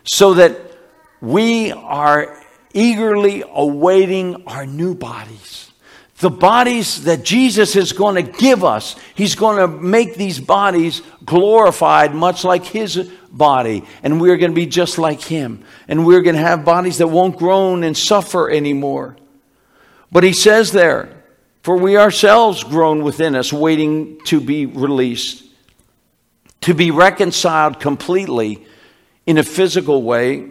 so 0.04 0.34
that 0.34 0.60
we 1.20 1.72
are 1.72 2.40
eagerly 2.72 3.42
awaiting 3.46 4.46
our 4.46 4.66
new 4.66 4.94
bodies 4.94 5.66
the 6.18 6.30
bodies 6.30 7.04
that 7.04 7.24
Jesus 7.24 7.76
is 7.76 7.92
going 7.92 8.14
to 8.14 8.32
give 8.32 8.64
us. 8.64 8.96
He's 9.14 9.34
going 9.34 9.58
to 9.58 9.68
make 9.68 10.14
these 10.14 10.40
bodies 10.40 11.02
glorified, 11.24 12.14
much 12.14 12.42
like 12.42 12.64
His 12.64 13.10
body. 13.30 13.84
And 14.02 14.20
we're 14.20 14.38
going 14.38 14.52
to 14.52 14.56
be 14.56 14.66
just 14.66 14.96
like 14.96 15.20
Him. 15.20 15.62
And 15.88 16.06
we're 16.06 16.22
going 16.22 16.36
to 16.36 16.42
have 16.42 16.64
bodies 16.64 16.98
that 16.98 17.08
won't 17.08 17.36
groan 17.36 17.84
and 17.84 17.96
suffer 17.96 18.50
anymore. 18.50 19.16
But 20.10 20.24
He 20.24 20.32
says 20.32 20.72
there, 20.72 21.22
for 21.62 21.76
we 21.76 21.98
ourselves 21.98 22.64
groan 22.64 23.04
within 23.04 23.34
us, 23.34 23.52
waiting 23.52 24.18
to 24.26 24.40
be 24.40 24.64
released, 24.64 25.44
to 26.62 26.72
be 26.72 26.90
reconciled 26.90 27.78
completely 27.78 28.64
in 29.26 29.36
a 29.36 29.42
physical 29.42 30.02
way 30.02 30.48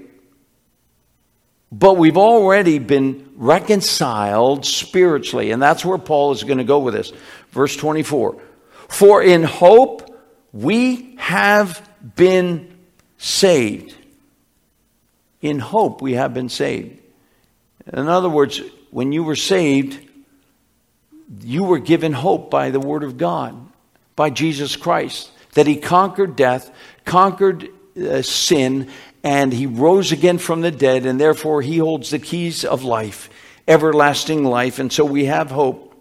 but 1.71 1.97
we've 1.97 2.17
already 2.17 2.79
been 2.79 3.29
reconciled 3.35 4.65
spiritually. 4.65 5.51
And 5.51 5.61
that's 5.61 5.83
where 5.83 5.97
Paul 5.97 6.31
is 6.31 6.43
going 6.43 6.59
to 6.59 6.63
go 6.63 6.79
with 6.79 6.93
this. 6.93 7.11
Verse 7.51 7.75
24 7.75 8.39
For 8.87 9.21
in 9.21 9.43
hope 9.43 10.15
we 10.53 11.15
have 11.17 11.87
been 12.15 12.77
saved. 13.17 13.95
In 15.41 15.59
hope 15.59 16.01
we 16.01 16.13
have 16.13 16.33
been 16.33 16.49
saved. 16.49 17.01
In 17.91 18.07
other 18.07 18.29
words, 18.29 18.61
when 18.89 19.11
you 19.11 19.23
were 19.23 19.35
saved, 19.35 19.99
you 21.41 21.63
were 21.63 21.79
given 21.79 22.13
hope 22.13 22.49
by 22.49 22.71
the 22.71 22.79
Word 22.79 23.03
of 23.03 23.17
God, 23.17 23.55
by 24.15 24.29
Jesus 24.29 24.75
Christ, 24.75 25.29
that 25.53 25.67
He 25.67 25.75
conquered 25.75 26.35
death, 26.35 26.71
conquered 27.03 27.69
uh, 27.97 28.21
sin, 28.21 28.89
and 29.25 29.51
he 29.51 29.65
rose 29.65 30.11
again 30.11 30.37
from 30.37 30.61
the 30.61 30.69
dead, 30.69 31.07
and 31.07 31.19
therefore 31.19 31.63
he 31.63 31.79
holds 31.79 32.11
the 32.11 32.19
keys 32.19 32.63
of 32.63 32.83
life, 32.83 33.27
everlasting 33.67 34.43
life. 34.43 34.77
And 34.77 34.93
so 34.93 35.03
we 35.03 35.25
have 35.25 35.49
hope 35.49 35.95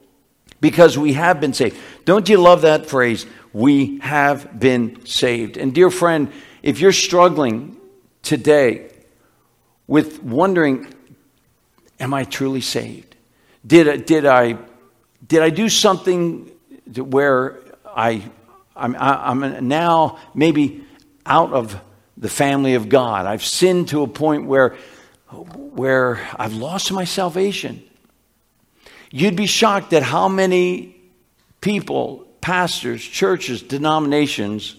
because 0.61 0.99
we 0.99 1.15
have 1.15 1.41
been 1.41 1.55
saved. 1.55 1.79
Don't 2.05 2.29
you 2.29 2.37
love 2.37 2.63
that 2.63 2.85
phrase? 2.85 3.25
We 3.55 3.99
have 4.01 4.61
been 4.61 5.07
saved. 5.07 5.57
And 5.57 5.75
dear 5.75 5.91
friend, 5.91 6.31
if 6.63 6.81
you're 6.81 6.93
struggling 6.93 7.79
today 8.23 8.91
with 9.87 10.23
wondering, 10.23 10.93
am 11.99 12.13
I 12.13 12.25
truly 12.25 12.61
saved? 12.61 13.17
Did, 13.67 14.05
did, 14.05 14.27
I, 14.27 14.59
did 15.27 15.41
I 15.41 15.49
do 15.49 15.71
something 15.71 16.51
where 16.95 17.59
I, 17.87 18.23
I'm, 18.77 18.95
I'm 18.99 19.67
now 19.67 20.19
maybe 20.35 20.85
out 21.25 21.55
of 21.55 21.81
the 22.25 22.31
family 22.31 22.73
of 22.73 22.89
God. 22.89 23.27
I've 23.27 23.45
sinned 23.45 23.89
to 23.89 24.03
a 24.03 24.07
point 24.07 24.47
where, 24.47 24.71
where 25.31 26.27
I've 26.37 26.55
lost 26.55 26.91
my 26.91 27.05
salvation. 27.05 27.85
You'd 29.11 29.37
be 29.37 29.45
shocked 29.45 29.93
at 29.93 30.03
how 30.03 30.29
many 30.29 30.97
people, 31.61 32.27
pastors, 32.41 33.05
churches, 33.05 33.61
denominations 33.61 34.75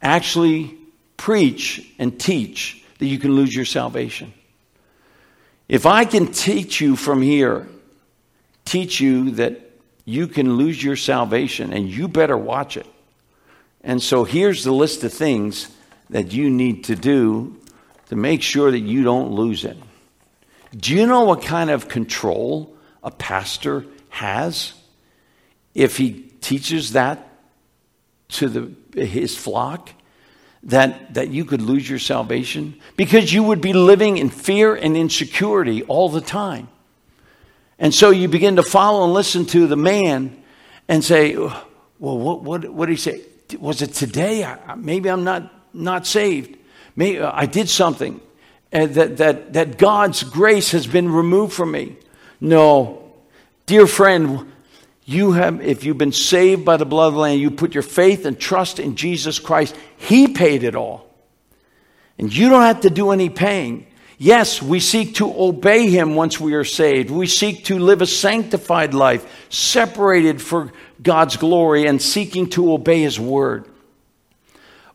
actually 0.00 0.78
preach 1.18 1.86
and 1.98 2.18
teach 2.18 2.82
that 3.00 3.06
you 3.06 3.18
can 3.18 3.32
lose 3.32 3.54
your 3.54 3.66
salvation. 3.66 4.32
If 5.68 5.84
I 5.84 6.06
can 6.06 6.32
teach 6.32 6.80
you 6.80 6.96
from 6.96 7.20
here 7.20 7.68
teach 8.64 8.98
you 8.98 9.32
that 9.32 9.60
you 10.06 10.26
can 10.26 10.54
lose 10.54 10.82
your 10.82 10.96
salvation 10.96 11.74
and 11.74 11.86
you 11.86 12.08
better 12.08 12.36
watch 12.36 12.78
it. 12.78 12.86
And 13.82 14.02
so 14.02 14.24
here's 14.24 14.64
the 14.64 14.72
list 14.72 15.04
of 15.04 15.12
things 15.12 15.68
that 16.10 16.32
you 16.32 16.50
need 16.50 16.84
to 16.84 16.96
do 16.96 17.56
to 18.08 18.16
make 18.16 18.42
sure 18.42 18.70
that 18.70 18.80
you 18.80 19.02
don't 19.02 19.32
lose 19.32 19.64
it. 19.64 19.76
Do 20.76 20.94
you 20.94 21.06
know 21.06 21.24
what 21.24 21.42
kind 21.42 21.70
of 21.70 21.88
control 21.88 22.76
a 23.02 23.10
pastor 23.10 23.84
has 24.08 24.72
if 25.74 25.96
he 25.96 26.30
teaches 26.40 26.92
that 26.92 27.26
to 28.28 28.48
the, 28.48 29.00
his 29.00 29.36
flock? 29.36 29.90
That, 30.64 31.14
that 31.14 31.28
you 31.28 31.44
could 31.44 31.62
lose 31.62 31.88
your 31.88 32.00
salvation? 32.00 32.80
Because 32.96 33.32
you 33.32 33.44
would 33.44 33.60
be 33.60 33.72
living 33.72 34.18
in 34.18 34.28
fear 34.28 34.74
and 34.74 34.96
insecurity 34.96 35.84
all 35.84 36.08
the 36.08 36.20
time. 36.20 36.68
And 37.78 37.94
so 37.94 38.10
you 38.10 38.26
begin 38.26 38.56
to 38.56 38.64
follow 38.64 39.04
and 39.04 39.14
listen 39.14 39.46
to 39.46 39.68
the 39.68 39.76
man 39.76 40.42
and 40.88 41.04
say, 41.04 41.36
well, 41.36 41.58
what, 41.98 42.42
what, 42.42 42.68
what 42.68 42.86
did 42.86 42.92
he 42.92 42.96
say? 42.96 43.22
Was 43.58 43.82
it 43.82 43.94
today? 43.94 44.44
I, 44.44 44.74
maybe 44.74 45.08
I'm 45.08 45.22
not, 45.22 45.52
not 45.78 46.06
saved. 46.06 46.58
Maybe 46.96 47.20
uh, 47.20 47.30
I 47.32 47.46
did 47.46 47.68
something 47.68 48.20
and 48.72 48.94
that, 48.94 49.16
that, 49.18 49.52
that 49.54 49.78
God's 49.78 50.22
grace 50.22 50.72
has 50.72 50.86
been 50.86 51.10
removed 51.10 51.54
from 51.54 51.72
me. 51.72 51.96
No. 52.40 53.12
Dear 53.66 53.86
friend, 53.86 54.52
you 55.04 55.32
have, 55.32 55.60
if 55.62 55.84
you've 55.84 55.98
been 55.98 56.12
saved 56.12 56.64
by 56.64 56.76
the 56.76 56.84
blood 56.84 57.08
of 57.08 57.14
the 57.14 57.20
Lamb, 57.20 57.38
you 57.38 57.50
put 57.50 57.74
your 57.74 57.82
faith 57.82 58.26
and 58.26 58.38
trust 58.38 58.78
in 58.78 58.96
Jesus 58.96 59.38
Christ. 59.38 59.74
He 59.96 60.28
paid 60.28 60.64
it 60.64 60.74
all. 60.74 61.08
And 62.18 62.34
you 62.34 62.48
don't 62.48 62.62
have 62.62 62.82
to 62.82 62.90
do 62.90 63.10
any 63.10 63.30
paying. 63.30 63.86
Yes, 64.18 64.60
we 64.60 64.80
seek 64.80 65.14
to 65.16 65.32
obey 65.40 65.88
Him 65.88 66.16
once 66.16 66.40
we 66.40 66.54
are 66.54 66.64
saved. 66.64 67.10
We 67.10 67.28
seek 67.28 67.66
to 67.66 67.78
live 67.78 68.02
a 68.02 68.06
sanctified 68.06 68.92
life, 68.92 69.46
separated 69.48 70.42
for 70.42 70.72
God's 71.00 71.36
glory 71.36 71.86
and 71.86 72.02
seeking 72.02 72.50
to 72.50 72.72
obey 72.72 73.02
His 73.02 73.20
word 73.20 73.66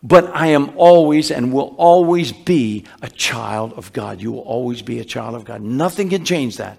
but 0.04 0.36
I 0.36 0.48
am 0.48 0.74
always 0.76 1.32
and 1.32 1.54
will 1.54 1.74
always 1.78 2.34
be 2.34 2.84
a 3.02 3.10
child 3.10 3.74
of 3.74 3.94
God. 3.94 4.22
You 4.22 4.34
will 4.34 4.42
always 4.42 4.82
be 4.82 5.00
a 5.00 5.06
child 5.06 5.34
of 5.34 5.46
God. 5.46 5.62
Nothing 5.62 6.10
can 6.10 6.26
change 6.26 6.58
that. 6.58 6.78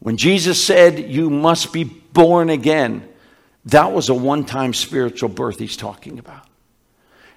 When 0.00 0.16
Jesus 0.16 0.62
said, 0.62 0.98
You 0.98 1.30
must 1.30 1.72
be 1.72 1.84
born 1.84 2.50
again, 2.50 3.08
that 3.66 3.92
was 3.92 4.08
a 4.08 4.14
one 4.14 4.44
time 4.44 4.74
spiritual 4.74 5.28
birth 5.28 5.60
he's 5.60 5.76
talking 5.76 6.18
about. 6.18 6.46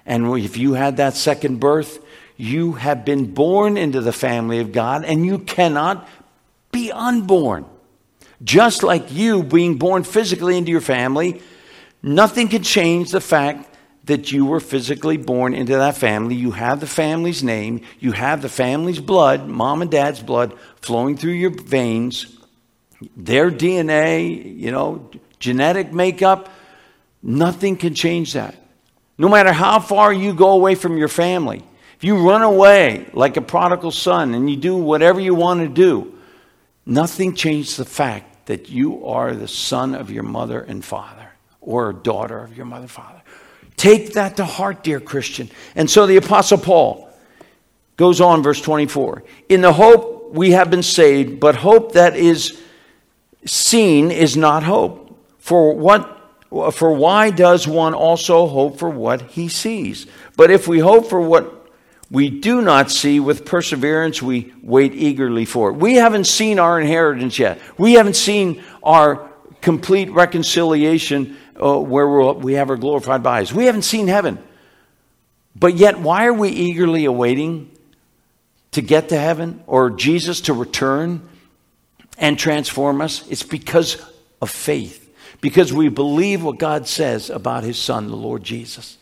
And 0.04 0.26
if 0.38 0.56
you 0.56 0.74
had 0.74 0.96
that 0.96 1.14
second 1.14 1.60
birth, 1.60 2.04
you 2.36 2.72
have 2.72 3.04
been 3.04 3.32
born 3.34 3.76
into 3.76 4.00
the 4.00 4.12
family 4.12 4.58
of 4.58 4.72
God 4.72 5.04
and 5.04 5.24
you 5.24 5.38
cannot 5.38 6.08
be 6.72 6.90
unborn. 6.90 7.66
Just 8.42 8.82
like 8.82 9.12
you 9.12 9.42
being 9.42 9.78
born 9.78 10.02
physically 10.04 10.56
into 10.56 10.70
your 10.70 10.80
family, 10.80 11.42
nothing 12.02 12.48
can 12.48 12.62
change 12.62 13.10
the 13.10 13.20
fact 13.20 13.67
that 14.08 14.32
you 14.32 14.46
were 14.46 14.58
physically 14.58 15.18
born 15.18 15.52
into 15.52 15.76
that 15.76 15.94
family. 15.94 16.34
You 16.34 16.52
have 16.52 16.80
the 16.80 16.86
family's 16.86 17.42
name, 17.42 17.82
you 18.00 18.12
have 18.12 18.40
the 18.40 18.48
family's 18.48 19.00
blood, 19.00 19.46
mom 19.46 19.82
and 19.82 19.90
dad's 19.90 20.22
blood 20.22 20.54
flowing 20.80 21.16
through 21.16 21.32
your 21.32 21.50
veins, 21.50 22.38
their 23.14 23.50
DNA, 23.50 24.58
you 24.58 24.72
know, 24.72 25.10
genetic 25.38 25.92
makeup. 25.92 26.48
Nothing 27.22 27.76
can 27.76 27.94
change 27.94 28.32
that. 28.32 28.56
No 29.18 29.28
matter 29.28 29.52
how 29.52 29.78
far 29.78 30.10
you 30.10 30.32
go 30.32 30.52
away 30.52 30.74
from 30.74 30.96
your 30.96 31.08
family, 31.08 31.62
if 31.98 32.02
you 32.02 32.26
run 32.26 32.40
away 32.40 33.10
like 33.12 33.36
a 33.36 33.42
prodigal 33.42 33.90
son 33.90 34.32
and 34.32 34.48
you 34.48 34.56
do 34.56 34.74
whatever 34.74 35.20
you 35.20 35.34
want 35.34 35.60
to 35.60 35.68
do, 35.68 36.18
nothing 36.86 37.34
changes 37.34 37.76
the 37.76 37.84
fact 37.84 38.46
that 38.46 38.70
you 38.70 39.04
are 39.04 39.34
the 39.34 39.48
son 39.48 39.94
of 39.94 40.10
your 40.10 40.22
mother 40.22 40.62
and 40.62 40.82
father 40.82 41.28
or 41.60 41.92
daughter 41.92 42.38
of 42.38 42.56
your 42.56 42.64
mother 42.64 42.84
and 42.84 42.90
father. 42.90 43.17
Take 43.78 44.14
that 44.14 44.36
to 44.36 44.44
heart, 44.44 44.82
dear 44.82 45.00
Christian. 45.00 45.50
And 45.76 45.88
so 45.88 46.06
the 46.06 46.16
Apostle 46.16 46.58
Paul 46.58 47.08
goes 47.96 48.20
on, 48.20 48.42
verse 48.42 48.60
24. 48.60 49.22
In 49.48 49.62
the 49.62 49.72
hope 49.72 50.32
we 50.32 50.50
have 50.50 50.68
been 50.68 50.82
saved, 50.82 51.40
but 51.40 51.54
hope 51.54 51.92
that 51.92 52.16
is 52.16 52.60
seen 53.46 54.10
is 54.10 54.36
not 54.36 54.64
hope. 54.64 55.16
For 55.38 55.74
what 55.74 56.16
for 56.72 56.92
why 56.92 57.30
does 57.30 57.68
one 57.68 57.94
also 57.94 58.46
hope 58.46 58.78
for 58.78 58.88
what 58.88 59.22
he 59.22 59.48
sees? 59.48 60.06
But 60.36 60.50
if 60.50 60.66
we 60.66 60.78
hope 60.78 61.08
for 61.08 61.20
what 61.20 61.68
we 62.10 62.30
do 62.30 62.62
not 62.62 62.90
see 62.90 63.20
with 63.20 63.44
perseverance, 63.44 64.22
we 64.22 64.54
wait 64.62 64.94
eagerly 64.94 65.44
for 65.44 65.70
it. 65.70 65.74
We 65.74 65.96
haven't 65.96 66.24
seen 66.24 66.58
our 66.58 66.80
inheritance 66.80 67.38
yet. 67.38 67.60
We 67.76 67.94
haven't 67.94 68.16
seen 68.16 68.62
our 68.82 69.30
complete 69.60 70.10
reconciliation 70.10 71.36
uh, 71.60 71.78
where 71.78 72.32
we 72.34 72.54
have 72.54 72.70
our 72.70 72.76
glorified 72.76 73.22
bodies. 73.22 73.52
We 73.52 73.66
haven't 73.66 73.82
seen 73.82 74.08
heaven. 74.08 74.38
But 75.54 75.74
yet, 75.74 75.98
why 75.98 76.26
are 76.26 76.32
we 76.32 76.50
eagerly 76.50 77.04
awaiting 77.04 77.70
to 78.72 78.82
get 78.82 79.08
to 79.08 79.18
heaven 79.18 79.62
or 79.66 79.90
Jesus 79.90 80.42
to 80.42 80.52
return 80.52 81.28
and 82.16 82.38
transform 82.38 83.00
us? 83.00 83.26
It's 83.28 83.42
because 83.42 84.00
of 84.40 84.50
faith, 84.50 85.12
because 85.40 85.72
we 85.72 85.88
believe 85.88 86.44
what 86.44 86.58
God 86.58 86.86
says 86.86 87.28
about 87.30 87.64
his 87.64 87.78
Son, 87.78 88.08
the 88.08 88.16
Lord 88.16 88.44
Jesus. 88.44 88.98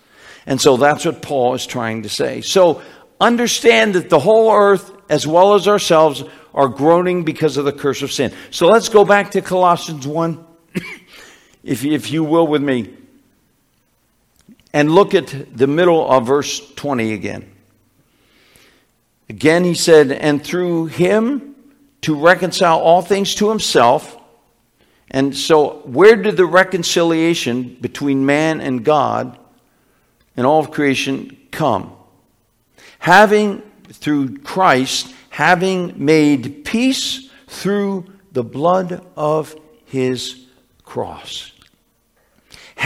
And 0.47 0.61
so 0.61 0.77
that's 0.77 1.05
what 1.05 1.21
Paul 1.21 1.55
is 1.55 1.66
trying 1.66 2.05
to 2.05 2.09
say. 2.09 2.40
So 2.40 2.81
understand 3.21 3.95
that 3.95 4.09
the 4.09 4.21
whole 4.21 4.53
earth, 4.53 4.90
as 5.11 5.27
well 5.27 5.55
as 5.55 5.69
ourselves, 5.69 6.25
are 6.55 6.69
groaning 6.69 7.25
because 7.25 7.59
of 7.59 7.66
the 7.66 7.73
curse 7.73 8.01
of 8.01 8.12
sin. 8.12 8.33
So 8.51 8.69
let's 8.69 8.88
go 8.88 9.05
back 9.05 9.33
to 9.33 9.42
Colossians 9.42 10.07
1 10.07 10.46
if, 11.66 11.85
if 11.85 12.12
you 12.12 12.22
will, 12.22 12.46
with 12.46 12.62
me, 12.62 12.94
and 14.72 14.90
look 14.92 15.14
at 15.14 15.57
the 15.57 15.66
middle 15.66 16.09
of 16.09 16.26
verse 16.26 16.61
20 16.74 17.12
again. 17.12 17.50
Again, 19.29 19.64
he 19.64 19.74
said, 19.74 20.12
and 20.12 20.42
through 20.42 20.87
him 20.87 21.57
to 22.02 22.14
reconcile 22.14 22.79
all 22.79 23.02
things 23.02 23.35
to 23.37 23.50
himself. 23.50 24.16
And 25.11 25.37
so, 25.37 25.81
where 25.85 26.14
did 26.14 26.37
the 26.37 26.46
reconciliation 26.46 27.76
between 27.81 28.24
man 28.24 28.61
and 28.61 28.85
God 28.85 29.37
and 30.37 30.46
all 30.46 30.61
of 30.61 30.70
creation 30.70 31.37
come? 31.50 31.92
Having, 33.00 33.62
through 33.88 34.38
Christ, 34.38 35.12
having 35.31 35.94
made 35.96 36.64
peace 36.64 37.29
through 37.48 38.07
the 38.31 38.44
blood 38.44 39.05
of 39.16 39.57
his 39.87 40.46
cross 40.85 41.52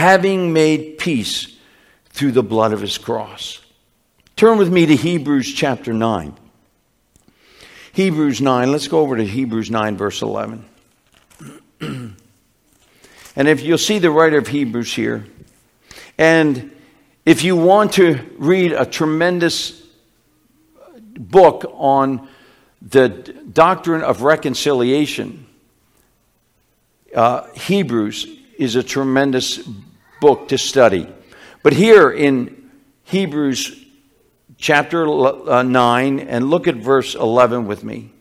having 0.01 0.51
made 0.51 0.97
peace 0.97 1.55
through 2.09 2.31
the 2.31 2.41
blood 2.41 2.73
of 2.73 2.81
his 2.81 2.97
cross. 2.97 3.61
Turn 4.35 4.57
with 4.57 4.73
me 4.73 4.87
to 4.87 4.95
Hebrews 4.95 5.53
chapter 5.53 5.93
9. 5.93 6.33
Hebrews 7.93 8.41
9, 8.41 8.71
let's 8.71 8.87
go 8.87 8.99
over 9.01 9.15
to 9.15 9.23
Hebrews 9.23 9.69
9, 9.69 9.97
verse 9.97 10.23
11. 10.23 10.65
and 11.81 12.17
if 13.35 13.61
you'll 13.61 13.77
see 13.77 13.99
the 13.99 14.09
writer 14.09 14.39
of 14.39 14.47
Hebrews 14.47 14.91
here, 14.91 15.27
and 16.17 16.75
if 17.23 17.43
you 17.43 17.55
want 17.55 17.93
to 17.93 18.19
read 18.39 18.71
a 18.71 18.87
tremendous 18.87 19.85
book 20.95 21.71
on 21.75 22.27
the 22.81 23.09
doctrine 23.09 24.01
of 24.01 24.23
reconciliation, 24.23 25.45
uh, 27.15 27.43
Hebrews 27.51 28.25
is 28.57 28.75
a 28.75 28.81
tremendous 28.81 29.59
book 30.21 30.47
to 30.49 30.57
study. 30.57 31.07
But 31.63 31.73
here 31.73 32.11
in 32.11 32.69
Hebrews 33.03 33.85
chapter 34.57 35.05
uh, 35.05 35.63
9, 35.63 36.19
and 36.19 36.49
look 36.49 36.67
at 36.67 36.75
verse 36.75 37.15
11 37.15 37.65
with 37.65 37.83
me. 37.83 38.13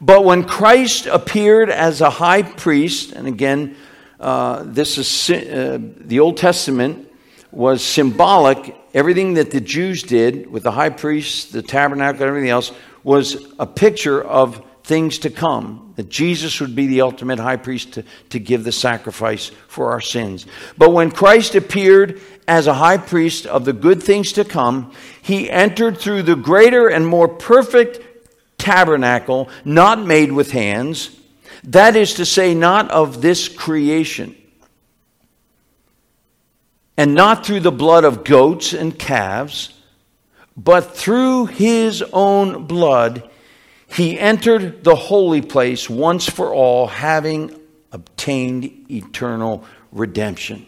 But 0.00 0.24
when 0.24 0.44
Christ 0.44 1.06
appeared 1.06 1.70
as 1.70 2.02
a 2.02 2.10
high 2.10 2.42
priest, 2.42 3.12
and 3.12 3.26
again, 3.26 3.76
uh, 4.20 4.64
this 4.66 4.98
is 4.98 5.30
uh, 5.30 5.78
the 5.80 6.20
Old 6.20 6.36
Testament 6.36 7.10
was 7.50 7.82
symbolic. 7.82 8.76
Everything 8.92 9.34
that 9.34 9.50
the 9.50 9.62
Jews 9.62 10.02
did 10.02 10.50
with 10.50 10.62
the 10.62 10.72
high 10.72 10.90
priest, 10.90 11.52
the 11.54 11.62
tabernacle, 11.62 12.22
everything 12.22 12.50
else 12.50 12.70
was 13.02 13.50
a 13.58 13.66
picture 13.66 14.22
of 14.22 14.62
things 14.86 15.18
to 15.18 15.30
come, 15.30 15.92
that 15.96 16.08
Jesus 16.08 16.60
would 16.60 16.76
be 16.76 16.86
the 16.86 17.00
ultimate 17.00 17.40
high 17.40 17.56
priest 17.56 17.94
to, 17.94 18.04
to 18.30 18.38
give 18.38 18.62
the 18.62 18.70
sacrifice 18.70 19.50
for 19.66 19.90
our 19.90 20.00
sins. 20.00 20.46
But 20.78 20.92
when 20.92 21.10
Christ 21.10 21.56
appeared 21.56 22.20
as 22.46 22.68
a 22.68 22.74
high 22.74 22.98
priest 22.98 23.46
of 23.46 23.64
the 23.64 23.72
good 23.72 24.00
things 24.00 24.32
to 24.34 24.44
come, 24.44 24.92
he 25.20 25.50
entered 25.50 25.98
through 25.98 26.22
the 26.22 26.36
greater 26.36 26.86
and 26.86 27.04
more 27.04 27.26
perfect 27.26 27.98
tabernacle, 28.58 29.48
not 29.64 30.06
made 30.06 30.30
with 30.30 30.52
hands, 30.52 31.10
that 31.64 31.96
is 31.96 32.14
to 32.14 32.24
say, 32.24 32.54
not 32.54 32.88
of 32.92 33.20
this 33.20 33.48
creation, 33.48 34.36
and 36.96 37.12
not 37.12 37.44
through 37.44 37.60
the 37.60 37.72
blood 37.72 38.04
of 38.04 38.22
goats 38.22 38.72
and 38.72 38.96
calves, 38.96 39.74
but 40.56 40.96
through 40.96 41.46
his 41.46 42.04
own 42.12 42.68
blood 42.68 43.28
he 43.96 44.18
entered 44.20 44.84
the 44.84 44.94
holy 44.94 45.40
place 45.40 45.88
once 45.88 46.28
for 46.28 46.52
all, 46.52 46.86
having 46.86 47.58
obtained 47.92 48.90
eternal 48.90 49.64
redemption. 49.90 50.66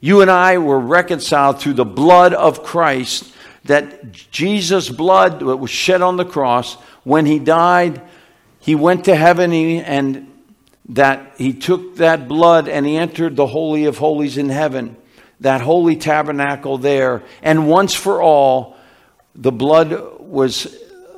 You 0.00 0.22
and 0.22 0.30
I 0.30 0.56
were 0.56 0.80
reconciled 0.80 1.60
through 1.60 1.74
the 1.74 1.84
blood 1.84 2.32
of 2.32 2.62
Christ, 2.62 3.34
that 3.64 4.12
Jesus' 4.12 4.88
blood 4.88 5.40
that 5.40 5.56
was 5.58 5.70
shed 5.70 6.00
on 6.00 6.16
the 6.16 6.24
cross. 6.24 6.74
When 7.02 7.26
he 7.26 7.38
died, 7.38 8.00
he 8.60 8.74
went 8.74 9.04
to 9.04 9.14
heaven 9.14 9.52
and 9.52 10.32
that 10.88 11.34
he 11.36 11.52
took 11.52 11.96
that 11.96 12.28
blood 12.28 12.68
and 12.68 12.86
he 12.86 12.96
entered 12.96 13.36
the 13.36 13.46
Holy 13.46 13.84
of 13.84 13.98
Holies 13.98 14.38
in 14.38 14.48
heaven, 14.48 14.96
that 15.40 15.60
holy 15.60 15.96
tabernacle 15.96 16.78
there. 16.78 17.22
And 17.42 17.68
once 17.68 17.94
for 17.94 18.22
all, 18.22 18.76
the 19.34 19.52
blood 19.52 20.18
was, 20.20 20.74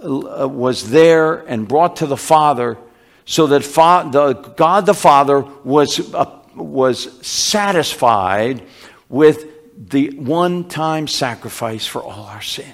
was 0.07 0.91
there 0.91 1.35
and 1.35 1.67
brought 1.67 1.97
to 1.97 2.07
the 2.07 2.17
Father 2.17 2.79
so 3.25 3.49
that 3.49 3.65
fa- 3.65 4.09
the, 4.11 4.35
God 4.35 4.87
the 4.87 4.95
Father 4.95 5.41
was, 5.41 6.15
uh, 6.15 6.39
was 6.55 7.27
satisfied 7.27 8.63
with 9.09 9.47
the 9.91 10.11
one 10.17 10.69
time 10.69 11.09
sacrifice 11.09 11.87
for 11.87 12.03
all 12.03 12.25
our 12.25 12.43
sin. 12.43 12.73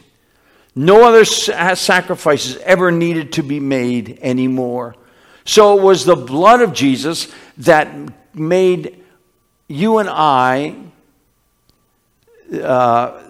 No 0.74 1.04
other 1.04 1.24
sacrifices 1.24 2.56
ever 2.58 2.90
needed 2.90 3.32
to 3.32 3.42
be 3.42 3.60
made 3.60 4.18
anymore. 4.22 4.96
So 5.44 5.76
it 5.76 5.82
was 5.82 6.04
the 6.04 6.16
blood 6.16 6.62
of 6.62 6.72
Jesus 6.72 7.30
that 7.58 7.88
made 8.34 9.04
you 9.68 9.98
and 9.98 10.08
I 10.08 10.76
uh, 12.52 13.22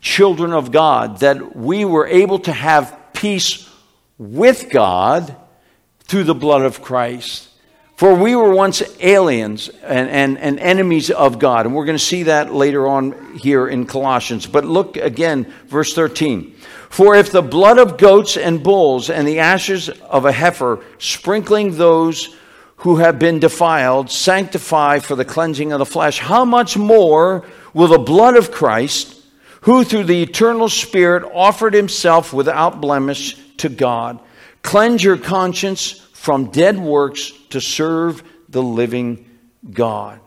children 0.00 0.52
of 0.52 0.70
God, 0.70 1.20
that 1.20 1.56
we 1.56 1.84
were 1.84 2.06
able 2.06 2.38
to 2.40 2.52
have 2.52 2.97
peace 3.18 3.68
with 4.16 4.70
God 4.70 5.36
through 6.00 6.24
the 6.24 6.34
blood 6.34 6.62
of 6.62 6.82
Christ. 6.82 7.48
For 7.96 8.14
we 8.14 8.36
were 8.36 8.52
once 8.52 8.80
aliens 9.00 9.68
and, 9.82 10.08
and, 10.08 10.38
and 10.38 10.60
enemies 10.60 11.10
of 11.10 11.40
God. 11.40 11.66
And 11.66 11.74
we're 11.74 11.84
going 11.84 11.98
to 11.98 12.04
see 12.04 12.22
that 12.24 12.54
later 12.54 12.86
on 12.86 13.34
here 13.34 13.66
in 13.66 13.86
Colossians. 13.86 14.46
But 14.46 14.64
look 14.64 14.96
again, 14.96 15.52
verse 15.66 15.94
13. 15.94 16.54
For 16.90 17.16
if 17.16 17.32
the 17.32 17.42
blood 17.42 17.78
of 17.78 17.98
goats 17.98 18.36
and 18.36 18.62
bulls 18.62 19.10
and 19.10 19.26
the 19.26 19.40
ashes 19.40 19.88
of 19.88 20.24
a 20.24 20.32
heifer, 20.32 20.84
sprinkling 20.98 21.76
those 21.76 22.36
who 22.76 22.96
have 22.98 23.18
been 23.18 23.40
defiled, 23.40 24.12
sanctify 24.12 25.00
for 25.00 25.16
the 25.16 25.24
cleansing 25.24 25.72
of 25.72 25.80
the 25.80 25.86
flesh, 25.86 26.20
how 26.20 26.44
much 26.44 26.76
more 26.76 27.44
will 27.74 27.88
the 27.88 27.98
blood 27.98 28.36
of 28.36 28.52
Christ, 28.52 29.17
who 29.68 29.84
through 29.84 30.04
the 30.04 30.22
eternal 30.22 30.66
Spirit 30.70 31.30
offered 31.34 31.74
himself 31.74 32.32
without 32.32 32.80
blemish 32.80 33.36
to 33.58 33.68
God, 33.68 34.18
cleanse 34.62 35.04
your 35.04 35.18
conscience 35.18 35.90
from 36.14 36.50
dead 36.50 36.78
works 36.78 37.32
to 37.50 37.60
serve 37.60 38.22
the 38.48 38.62
living 38.62 39.28
God. 39.70 40.20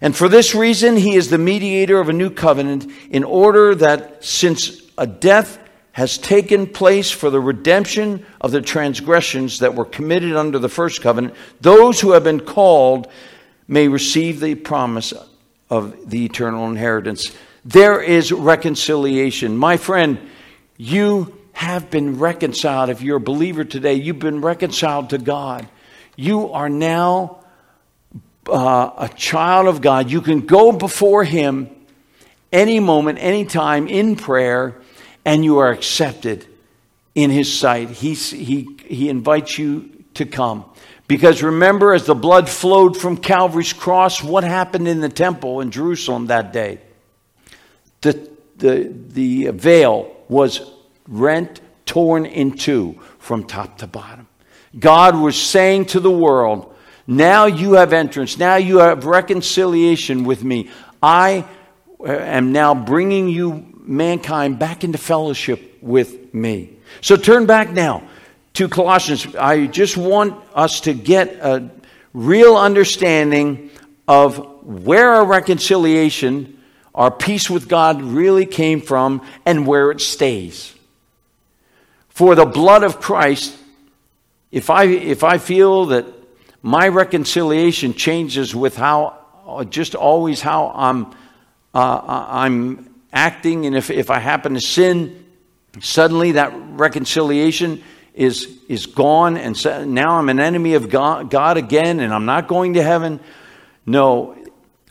And 0.00 0.14
for 0.14 0.28
this 0.28 0.54
reason, 0.54 0.96
he 0.96 1.16
is 1.16 1.28
the 1.28 1.38
mediator 1.38 1.98
of 1.98 2.08
a 2.08 2.12
new 2.12 2.30
covenant, 2.30 2.88
in 3.10 3.24
order 3.24 3.74
that 3.74 4.22
since 4.22 4.80
a 4.96 5.08
death 5.08 5.58
has 5.90 6.16
taken 6.16 6.68
place 6.68 7.10
for 7.10 7.30
the 7.30 7.40
redemption 7.40 8.24
of 8.40 8.52
the 8.52 8.62
transgressions 8.62 9.58
that 9.58 9.74
were 9.74 9.86
committed 9.86 10.36
under 10.36 10.60
the 10.60 10.68
first 10.68 11.02
covenant, 11.02 11.34
those 11.60 12.00
who 12.00 12.12
have 12.12 12.22
been 12.22 12.38
called 12.38 13.08
may 13.66 13.88
receive 13.88 14.38
the 14.38 14.54
promise 14.54 15.12
of 15.68 16.08
the 16.08 16.24
eternal 16.24 16.68
inheritance. 16.68 17.32
There 17.64 18.00
is 18.00 18.32
reconciliation. 18.32 19.56
My 19.56 19.76
friend, 19.76 20.18
you 20.76 21.36
have 21.52 21.90
been 21.90 22.18
reconciled. 22.18 22.88
If 22.88 23.02
you're 23.02 23.16
a 23.16 23.20
believer 23.20 23.64
today, 23.64 23.94
you've 23.94 24.20
been 24.20 24.40
reconciled 24.40 25.10
to 25.10 25.18
God. 25.18 25.68
You 26.16 26.52
are 26.52 26.68
now 26.68 27.44
uh, 28.48 28.90
a 28.96 29.08
child 29.08 29.66
of 29.66 29.80
God. 29.80 30.10
You 30.10 30.20
can 30.20 30.40
go 30.40 30.72
before 30.72 31.24
Him 31.24 31.68
any 32.52 32.80
moment, 32.80 33.18
any 33.20 33.44
time 33.44 33.88
in 33.88 34.16
prayer, 34.16 34.80
and 35.24 35.44
you 35.44 35.58
are 35.58 35.70
accepted 35.70 36.46
in 37.14 37.30
His 37.30 37.52
sight. 37.52 37.90
He, 37.90 38.14
he 38.14 39.08
invites 39.08 39.58
you 39.58 39.90
to 40.14 40.24
come. 40.26 40.64
Because 41.08 41.42
remember, 41.42 41.94
as 41.94 42.04
the 42.04 42.14
blood 42.14 42.48
flowed 42.48 42.96
from 42.96 43.16
Calvary's 43.16 43.72
cross, 43.72 44.22
what 44.22 44.44
happened 44.44 44.86
in 44.86 45.00
the 45.00 45.08
temple 45.08 45.60
in 45.60 45.70
Jerusalem 45.70 46.26
that 46.26 46.52
day? 46.52 46.80
The, 48.00 48.28
the, 48.56 48.92
the 49.08 49.50
veil 49.50 50.14
was 50.28 50.60
rent, 51.06 51.60
torn 51.86 52.26
in 52.26 52.52
two 52.52 53.00
from 53.18 53.44
top 53.44 53.78
to 53.78 53.86
bottom. 53.86 54.28
God 54.78 55.16
was 55.16 55.40
saying 55.40 55.86
to 55.86 56.00
the 56.00 56.10
world, 56.10 56.74
Now 57.06 57.46
you 57.46 57.74
have 57.74 57.92
entrance, 57.92 58.38
now 58.38 58.56
you 58.56 58.78
have 58.78 59.06
reconciliation 59.06 60.24
with 60.24 60.44
me. 60.44 60.70
I 61.02 61.46
uh, 62.00 62.12
am 62.12 62.52
now 62.52 62.74
bringing 62.74 63.28
you, 63.28 63.72
mankind, 63.80 64.58
back 64.58 64.84
into 64.84 64.98
fellowship 64.98 65.78
with 65.80 66.34
me. 66.34 66.76
So 67.00 67.16
turn 67.16 67.46
back 67.46 67.70
now 67.70 68.08
to 68.54 68.68
Colossians. 68.68 69.34
I 69.36 69.66
just 69.66 69.96
want 69.96 70.34
us 70.54 70.80
to 70.82 70.94
get 70.94 71.34
a 71.36 71.70
real 72.12 72.56
understanding 72.56 73.70
of 74.06 74.38
where 74.64 75.10
our 75.14 75.24
reconciliation, 75.24 76.57
our 76.94 77.10
peace 77.10 77.48
with 77.48 77.68
God 77.68 78.02
really 78.02 78.46
came 78.46 78.80
from, 78.80 79.22
and 79.46 79.66
where 79.66 79.90
it 79.90 80.00
stays. 80.00 80.74
For 82.08 82.34
the 82.34 82.46
blood 82.46 82.82
of 82.82 83.00
Christ, 83.00 83.56
if 84.50 84.70
I, 84.70 84.84
if 84.84 85.22
I 85.22 85.38
feel 85.38 85.86
that 85.86 86.06
my 86.62 86.88
reconciliation 86.88 87.94
changes 87.94 88.54
with 88.54 88.76
how, 88.76 89.18
just 89.70 89.94
always 89.94 90.40
how 90.40 90.72
I'm, 90.74 91.06
uh, 91.74 92.26
I'm 92.28 92.92
acting, 93.12 93.66
and 93.66 93.76
if, 93.76 93.90
if 93.90 94.10
I 94.10 94.18
happen 94.18 94.54
to 94.54 94.60
sin, 94.60 95.24
suddenly 95.80 96.32
that 96.32 96.52
reconciliation 96.54 97.82
is, 98.14 98.58
is 98.68 98.86
gone, 98.86 99.36
and 99.36 99.56
so 99.56 99.84
now 99.84 100.18
I'm 100.18 100.28
an 100.28 100.40
enemy 100.40 100.74
of 100.74 100.90
God, 100.90 101.30
God 101.30 101.56
again, 101.56 102.00
and 102.00 102.12
I'm 102.12 102.24
not 102.24 102.48
going 102.48 102.74
to 102.74 102.82
heaven. 102.82 103.20
No, 103.86 104.36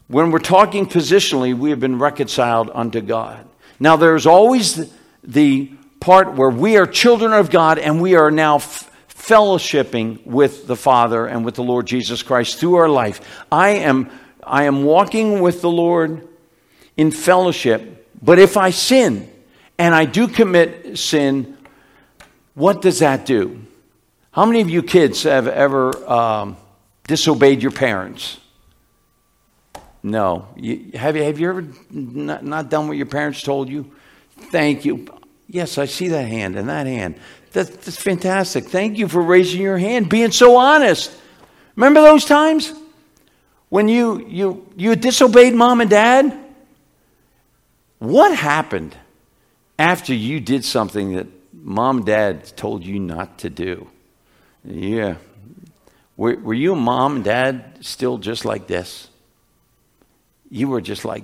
when 0.07 0.31
we're 0.31 0.39
talking 0.39 0.85
positionally, 0.85 1.57
we 1.57 1.69
have 1.71 1.79
been 1.79 1.99
reconciled 1.99 2.71
unto 2.73 3.01
God. 3.01 3.45
Now, 3.79 3.95
there's 3.95 4.25
always 4.25 4.91
the, 5.23 5.71
part 5.99 6.33
where 6.33 6.49
we 6.49 6.77
are 6.77 6.85
children 6.85 7.33
of 7.33 7.49
God 7.49 7.79
and 7.79 8.01
we 8.01 8.15
are 8.15 8.31
now 8.31 8.57
fellowshipping 8.57 10.25
with 10.25 10.67
the 10.67 10.75
Father 10.75 11.25
and 11.25 11.43
with 11.43 11.55
the 11.55 11.63
Lord 11.63 11.85
Jesus 11.85 12.23
Christ 12.23 12.59
through 12.59 12.75
our 12.75 12.89
life. 12.89 13.19
I 13.51 13.69
am, 13.69 14.09
I 14.43 14.63
am 14.63 14.83
walking 14.83 15.41
with 15.41 15.61
the 15.61 15.69
Lord 15.69 16.27
in 16.95 17.11
fellowship, 17.11 18.07
but 18.21 18.39
if 18.39 18.57
I 18.57 18.69
sin 18.69 19.29
and 19.77 19.93
I 19.93 20.05
do 20.05 20.27
commit 20.27 20.97
sin, 20.97 21.57
what 22.53 22.81
does 22.81 22.99
that 22.99 23.25
do? 23.25 23.61
How 24.31 24.45
many 24.45 24.61
of 24.61 24.69
you 24.69 24.83
kids 24.83 25.23
have 25.23 25.47
ever 25.47 26.09
um, 26.09 26.57
disobeyed 27.07 27.61
your 27.61 27.71
parents? 27.71 28.39
No. 30.07 30.47
You, 30.55 30.91
have, 30.93 31.17
you, 31.17 31.23
have 31.23 31.37
you 31.37 31.49
ever 31.49 31.67
not, 31.91 32.43
not 32.43 32.69
done 32.69 32.87
what 32.87 32.95
your 32.95 33.07
parents 33.07 33.41
told 33.41 33.67
you? 33.67 33.91
Thank 34.51 34.85
you. 34.85 35.05
Yes, 35.49 35.77
I 35.77 35.85
see 35.85 36.07
that 36.09 36.23
hand 36.23 36.55
and 36.55 36.69
that 36.69 36.87
hand. 36.87 37.15
That's, 37.51 37.69
that's 37.69 38.01
fantastic. 38.01 38.65
Thank 38.65 38.97
you 38.97 39.09
for 39.09 39.21
raising 39.21 39.61
your 39.61 39.77
hand, 39.77 40.09
being 40.09 40.31
so 40.31 40.55
honest. 40.55 41.13
Remember 41.75 42.01
those 42.01 42.23
times 42.23 42.73
when 43.67 43.89
you, 43.89 44.25
you, 44.27 44.67
you 44.77 44.95
disobeyed 44.95 45.53
mom 45.53 45.81
and 45.81 45.89
dad? 45.89 46.37
What 47.99 48.33
happened 48.33 48.95
after 49.77 50.13
you 50.13 50.39
did 50.39 50.63
something 50.63 51.15
that 51.15 51.27
mom 51.51 51.97
and 51.97 52.05
dad 52.05 52.55
told 52.55 52.85
you 52.85 52.97
not 52.97 53.39
to 53.39 53.49
do? 53.49 53.89
Yeah. 54.63 55.15
Were, 56.15 56.37
were 56.37 56.53
you 56.53 56.75
mom 56.75 57.17
and 57.17 57.25
dad 57.25 57.79
still 57.81 58.17
just 58.17 58.45
like 58.45 58.67
this? 58.67 59.09
You 60.49 60.67
were 60.67 60.81
just 60.81 61.05
like 61.05 61.23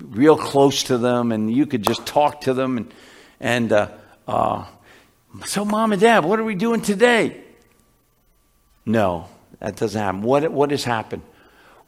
real 0.00 0.36
close 0.36 0.84
to 0.84 0.98
them 0.98 1.32
and 1.32 1.52
you 1.52 1.66
could 1.66 1.82
just 1.82 2.06
talk 2.06 2.42
to 2.42 2.54
them 2.54 2.76
and 2.78 2.94
and 3.40 3.72
uh, 3.72 3.88
uh, 4.26 4.64
so, 5.46 5.64
mom 5.64 5.92
and 5.92 6.00
dad, 6.00 6.24
what 6.24 6.38
are 6.38 6.44
we 6.44 6.54
doing 6.54 6.80
today? 6.80 7.42
No, 8.86 9.28
that 9.58 9.76
doesn't 9.76 10.00
happen. 10.00 10.22
What, 10.22 10.50
what 10.52 10.70
has 10.70 10.84
happened? 10.84 11.22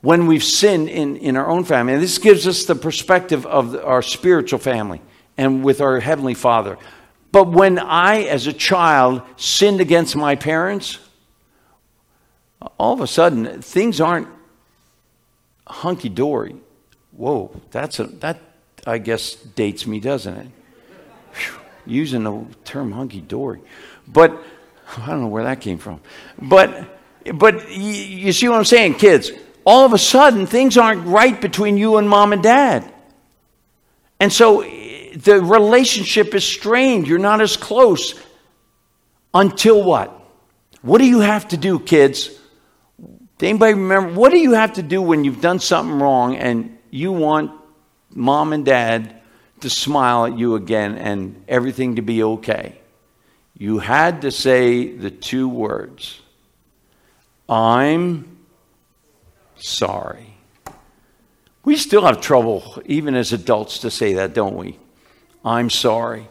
When 0.00 0.26
we've 0.26 0.44
sinned 0.44 0.88
in, 0.88 1.16
in 1.16 1.36
our 1.36 1.48
own 1.48 1.64
family, 1.64 1.94
and 1.94 2.02
this 2.02 2.18
gives 2.18 2.46
us 2.46 2.64
the 2.64 2.74
perspective 2.74 3.46
of 3.46 3.74
our 3.76 4.02
spiritual 4.02 4.58
family 4.58 5.00
and 5.38 5.64
with 5.64 5.80
our 5.80 6.00
Heavenly 6.00 6.34
Father. 6.34 6.76
But 7.32 7.48
when 7.48 7.78
I, 7.78 8.22
as 8.22 8.46
a 8.46 8.52
child, 8.52 9.22
sinned 9.36 9.80
against 9.80 10.16
my 10.16 10.36
parents, 10.36 10.98
all 12.78 12.92
of 12.92 13.00
a 13.00 13.06
sudden 13.06 13.62
things 13.62 14.00
aren't 14.00 14.28
hunky 15.66 16.08
dory. 16.08 16.56
Whoa, 17.12 17.50
that's 17.70 17.98
a, 17.98 18.04
that 18.04 18.40
I 18.86 18.98
guess 18.98 19.34
dates 19.34 19.86
me, 19.86 20.00
doesn't 20.00 20.36
it? 20.36 20.48
using 21.86 22.24
the 22.24 22.44
term 22.64 22.92
hunky 22.92 23.20
dory. 23.20 23.60
But 24.06 24.42
I 24.96 25.06
don't 25.06 25.22
know 25.22 25.28
where 25.28 25.44
that 25.44 25.60
came 25.60 25.78
from. 25.78 26.00
But, 26.40 26.98
but 27.34 27.70
you, 27.70 27.92
you 27.92 28.32
see 28.32 28.48
what 28.48 28.58
I'm 28.58 28.64
saying, 28.64 28.94
kids? 28.94 29.30
All 29.64 29.84
of 29.84 29.92
a 29.92 29.98
sudden, 29.98 30.46
things 30.46 30.76
aren't 30.76 31.06
right 31.06 31.40
between 31.40 31.76
you 31.76 31.96
and 31.96 32.08
mom 32.08 32.32
and 32.32 32.42
dad. 32.42 32.92
And 34.20 34.32
so 34.32 34.60
eh, 34.60 35.16
the 35.16 35.40
relationship 35.40 36.34
is 36.34 36.44
strained. 36.44 37.08
You're 37.08 37.18
not 37.18 37.40
as 37.40 37.56
close 37.56 38.14
until 39.34 39.82
what? 39.82 40.12
What 40.82 40.98
do 40.98 41.04
you 41.04 41.20
have 41.20 41.48
to 41.48 41.56
do, 41.56 41.80
kids? 41.80 42.30
Does 43.38 43.48
anybody 43.50 43.74
remember? 43.74 44.18
What 44.18 44.32
do 44.32 44.38
you 44.38 44.52
have 44.52 44.74
to 44.74 44.82
do 44.82 45.02
when 45.02 45.24
you've 45.24 45.42
done 45.42 45.58
something 45.58 45.98
wrong 45.98 46.36
and 46.36 46.78
you 46.90 47.12
want 47.12 47.50
mom 48.10 48.52
and 48.52 48.64
dad 48.64 49.20
to 49.60 49.68
smile 49.68 50.26
at 50.26 50.38
you 50.38 50.54
again 50.54 50.96
and 50.96 51.44
everything 51.46 51.96
to 51.96 52.02
be 52.02 52.22
okay? 52.22 52.78
You 53.58 53.78
had 53.78 54.22
to 54.22 54.30
say 54.30 54.88
the 54.88 55.10
two 55.10 55.48
words 55.48 56.20
I'm 57.48 58.38
sorry. 59.56 60.34
We 61.64 61.76
still 61.76 62.04
have 62.04 62.20
trouble, 62.20 62.80
even 62.86 63.14
as 63.14 63.32
adults, 63.32 63.80
to 63.80 63.90
say 63.90 64.14
that, 64.14 64.34
don't 64.34 64.56
we? 64.56 64.78
I'm 65.44 65.68
sorry. 65.68 66.28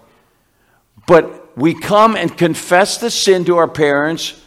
But 1.07 1.57
we 1.57 1.73
come 1.73 2.15
and 2.15 2.35
confess 2.37 2.97
the 2.97 3.11
sin 3.11 3.45
to 3.45 3.57
our 3.57 3.67
parents 3.67 4.41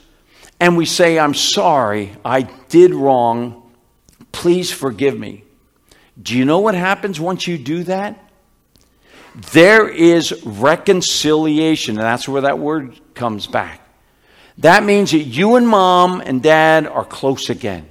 and 0.60 0.76
we 0.76 0.86
say, 0.86 1.18
I'm 1.18 1.34
sorry, 1.34 2.12
I 2.24 2.42
did 2.42 2.94
wrong. 2.94 3.70
Please 4.32 4.70
forgive 4.70 5.18
me. 5.18 5.44
Do 6.20 6.36
you 6.36 6.44
know 6.44 6.58
what 6.58 6.74
happens 6.74 7.20
once 7.20 7.46
you 7.46 7.58
do 7.58 7.84
that? 7.84 8.18
There 9.52 9.88
is 9.88 10.44
reconciliation, 10.44 11.96
and 11.96 12.02
that's 12.02 12.28
where 12.28 12.42
that 12.42 12.58
word 12.58 12.98
comes 13.14 13.46
back. 13.46 13.80
That 14.58 14.82
means 14.82 15.12
that 15.12 15.20
you 15.20 15.54
and 15.54 15.68
mom 15.68 16.20
and 16.20 16.42
dad 16.42 16.88
are 16.88 17.04
close 17.04 17.48
again. 17.48 17.88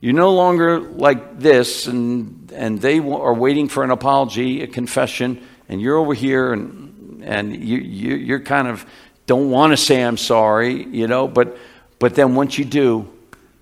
You're 0.00 0.14
no 0.14 0.34
longer 0.34 0.80
like 0.80 1.38
this, 1.38 1.86
and, 1.86 2.50
and 2.54 2.80
they 2.80 2.98
are 2.98 3.34
waiting 3.34 3.68
for 3.68 3.84
an 3.84 3.90
apology, 3.90 4.62
a 4.62 4.66
confession, 4.66 5.42
and 5.68 5.82
you're 5.82 5.98
over 5.98 6.14
here, 6.14 6.54
and, 6.54 7.22
and 7.24 7.54
you, 7.54 7.78
you, 7.78 8.14
you're 8.16 8.40
kind 8.40 8.68
of 8.68 8.86
don't 9.26 9.50
want 9.50 9.72
to 9.72 9.76
say 9.76 10.02
I'm 10.02 10.16
sorry, 10.16 10.84
you 10.84 11.06
know, 11.06 11.28
but, 11.28 11.58
but 12.04 12.14
then 12.14 12.34
once 12.34 12.58
you 12.58 12.66
do, 12.66 13.10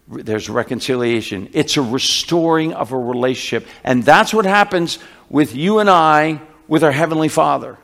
there's 0.09 0.49
reconciliation. 0.49 1.49
It's 1.53 1.77
a 1.77 1.81
restoring 1.81 2.73
of 2.73 2.91
a 2.91 2.99
relationship. 2.99 3.69
And 3.85 4.03
that's 4.03 4.35
what 4.35 4.47
happens 4.47 4.99
with 5.31 5.55
you 5.55 5.79
and 5.79 5.89
I 5.89 6.41
with 6.67 6.83
our 6.83 6.91
Heavenly 6.91 7.29
Father. 7.29 7.79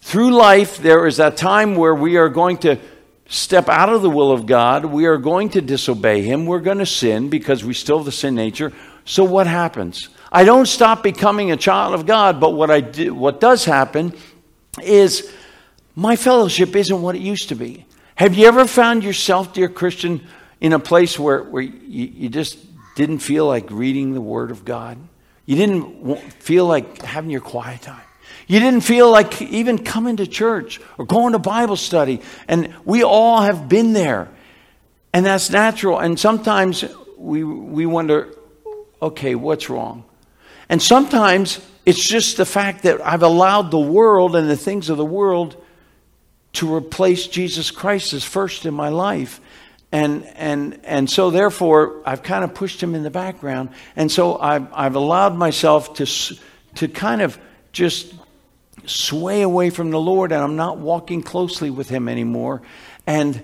Through 0.00 0.30
life, 0.30 0.78
there 0.78 1.06
is 1.06 1.18
that 1.18 1.36
time 1.36 1.76
where 1.76 1.94
we 1.94 2.16
are 2.16 2.30
going 2.30 2.56
to 2.60 2.78
step 3.28 3.68
out 3.68 3.90
of 3.90 4.00
the 4.00 4.08
will 4.08 4.32
of 4.32 4.46
God. 4.46 4.86
We 4.86 5.04
are 5.04 5.18
going 5.18 5.50
to 5.50 5.60
disobey 5.60 6.22
Him. 6.22 6.46
We're 6.46 6.60
going 6.60 6.78
to 6.78 6.86
sin 6.86 7.28
because 7.28 7.62
we 7.62 7.74
still 7.74 7.98
have 7.98 8.06
the 8.06 8.12
sin 8.12 8.34
nature. 8.34 8.72
So 9.04 9.24
what 9.24 9.46
happens? 9.46 10.08
I 10.32 10.44
don't 10.44 10.64
stop 10.64 11.02
becoming 11.02 11.50
a 11.50 11.56
child 11.58 11.92
of 11.92 12.06
God, 12.06 12.40
but 12.40 12.54
what 12.54 12.70
I 12.70 12.80
do, 12.80 13.14
what 13.14 13.42
does 13.42 13.66
happen 13.66 14.14
is 14.82 15.30
my 15.94 16.16
fellowship 16.16 16.74
isn't 16.74 17.02
what 17.02 17.14
it 17.14 17.20
used 17.20 17.50
to 17.50 17.54
be. 17.54 17.85
Have 18.16 18.34
you 18.34 18.46
ever 18.46 18.66
found 18.66 19.04
yourself, 19.04 19.52
dear 19.52 19.68
Christian, 19.68 20.26
in 20.58 20.72
a 20.72 20.78
place 20.78 21.18
where, 21.18 21.42
where 21.42 21.62
you, 21.62 22.06
you 22.06 22.28
just 22.30 22.58
didn't 22.94 23.18
feel 23.18 23.46
like 23.46 23.70
reading 23.70 24.14
the 24.14 24.22
Word 24.22 24.50
of 24.50 24.64
God? 24.64 24.96
You 25.44 25.56
didn't 25.56 26.32
feel 26.32 26.66
like 26.66 27.02
having 27.02 27.30
your 27.30 27.42
quiet 27.42 27.82
time. 27.82 28.00
You 28.46 28.58
didn't 28.58 28.80
feel 28.80 29.10
like 29.10 29.42
even 29.42 29.84
coming 29.84 30.16
to 30.16 30.26
church 30.26 30.80
or 30.96 31.04
going 31.04 31.34
to 31.34 31.38
Bible 31.38 31.76
study. 31.76 32.22
And 32.48 32.72
we 32.86 33.02
all 33.02 33.42
have 33.42 33.68
been 33.68 33.92
there. 33.92 34.30
And 35.12 35.26
that's 35.26 35.50
natural. 35.50 35.98
And 35.98 36.18
sometimes 36.18 36.86
we, 37.18 37.44
we 37.44 37.84
wonder, 37.84 38.34
okay, 39.02 39.34
what's 39.34 39.68
wrong? 39.68 40.04
And 40.70 40.80
sometimes 40.80 41.60
it's 41.84 42.02
just 42.02 42.38
the 42.38 42.46
fact 42.46 42.84
that 42.84 43.04
I've 43.04 43.22
allowed 43.22 43.70
the 43.70 43.78
world 43.78 44.36
and 44.36 44.48
the 44.48 44.56
things 44.56 44.88
of 44.88 44.96
the 44.96 45.04
world 45.04 45.62
to 46.56 46.74
replace 46.74 47.26
Jesus 47.26 47.70
Christ 47.70 48.12
as 48.12 48.24
first 48.24 48.66
in 48.66 48.74
my 48.74 48.88
life. 48.88 49.40
And 49.92 50.26
and 50.36 50.80
and 50.84 51.08
so 51.08 51.30
therefore 51.30 52.02
I've 52.04 52.22
kind 52.22 52.44
of 52.44 52.54
pushed 52.54 52.82
him 52.82 52.94
in 52.94 53.02
the 53.02 53.10
background, 53.10 53.70
and 53.94 54.10
so 54.10 54.36
I've 54.36 54.66
I've 54.72 54.96
allowed 54.96 55.36
myself 55.36 55.94
to 55.94 56.06
to 56.74 56.88
kind 56.88 57.22
of 57.22 57.38
just 57.72 58.12
sway 58.86 59.42
away 59.42 59.70
from 59.70 59.90
the 59.90 60.00
Lord, 60.00 60.32
and 60.32 60.42
I'm 60.42 60.56
not 60.56 60.78
walking 60.78 61.22
closely 61.22 61.70
with 61.70 61.88
Him 61.88 62.08
anymore, 62.08 62.62
and 63.06 63.42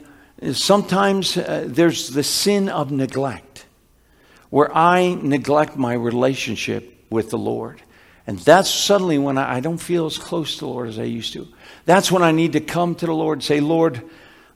sometimes 0.52 1.36
uh, 1.36 1.64
there's 1.66 2.10
the 2.10 2.22
sin 2.22 2.68
of 2.68 2.90
neglect, 2.90 3.66
where 4.50 4.74
I 4.76 5.14
neglect 5.20 5.76
my 5.76 5.94
relationship 5.94 7.04
with 7.10 7.30
the 7.30 7.38
Lord. 7.38 7.82
And 8.26 8.38
that's 8.38 8.70
suddenly 8.70 9.18
when 9.18 9.38
I, 9.38 9.56
I 9.56 9.60
don't 9.60 9.78
feel 9.78 10.06
as 10.06 10.18
close 10.18 10.54
to 10.54 10.60
the 10.60 10.66
Lord 10.66 10.88
as 10.88 10.98
I 10.98 11.04
used 11.04 11.32
to. 11.32 11.48
That's 11.84 12.12
when 12.12 12.22
I 12.22 12.32
need 12.32 12.52
to 12.52 12.60
come 12.60 12.94
to 12.96 13.06
the 13.06 13.14
Lord 13.14 13.38
and 13.38 13.44
say, 13.44 13.60
Lord, 13.60 14.02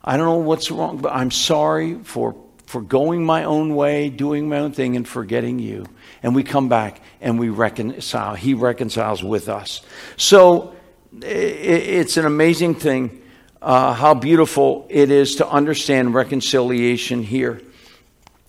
I 0.03 0.15
don't 0.15 0.25
know 0.25 0.37
what's 0.37 0.71
wrong, 0.71 0.99
but 0.99 1.13
I'm 1.13 1.31
sorry 1.31 1.95
for, 2.03 2.35
for 2.65 2.81
going 2.81 3.25
my 3.25 3.43
own 3.43 3.75
way, 3.75 4.09
doing 4.09 4.47
my 4.47 4.59
own 4.59 4.71
thing, 4.71 4.95
and 4.95 5.05
forgetting 5.07 5.59
you. 5.59 5.85
And 6.23 6.33
we 6.33 6.43
come 6.43 6.69
back 6.69 7.01
and 7.19 7.37
we 7.37 7.49
reconcile. 7.49 8.35
He 8.35 8.53
reconciles 8.53 9.23
with 9.23 9.49
us. 9.49 9.81
So 10.15 10.75
it's 11.21 12.15
an 12.15 12.25
amazing 12.25 12.75
thing 12.75 13.21
uh, 13.61 13.93
how 13.93 14.13
beautiful 14.13 14.85
it 14.89 15.11
is 15.11 15.35
to 15.35 15.49
understand 15.49 16.13
reconciliation 16.13 17.23
here. 17.23 17.61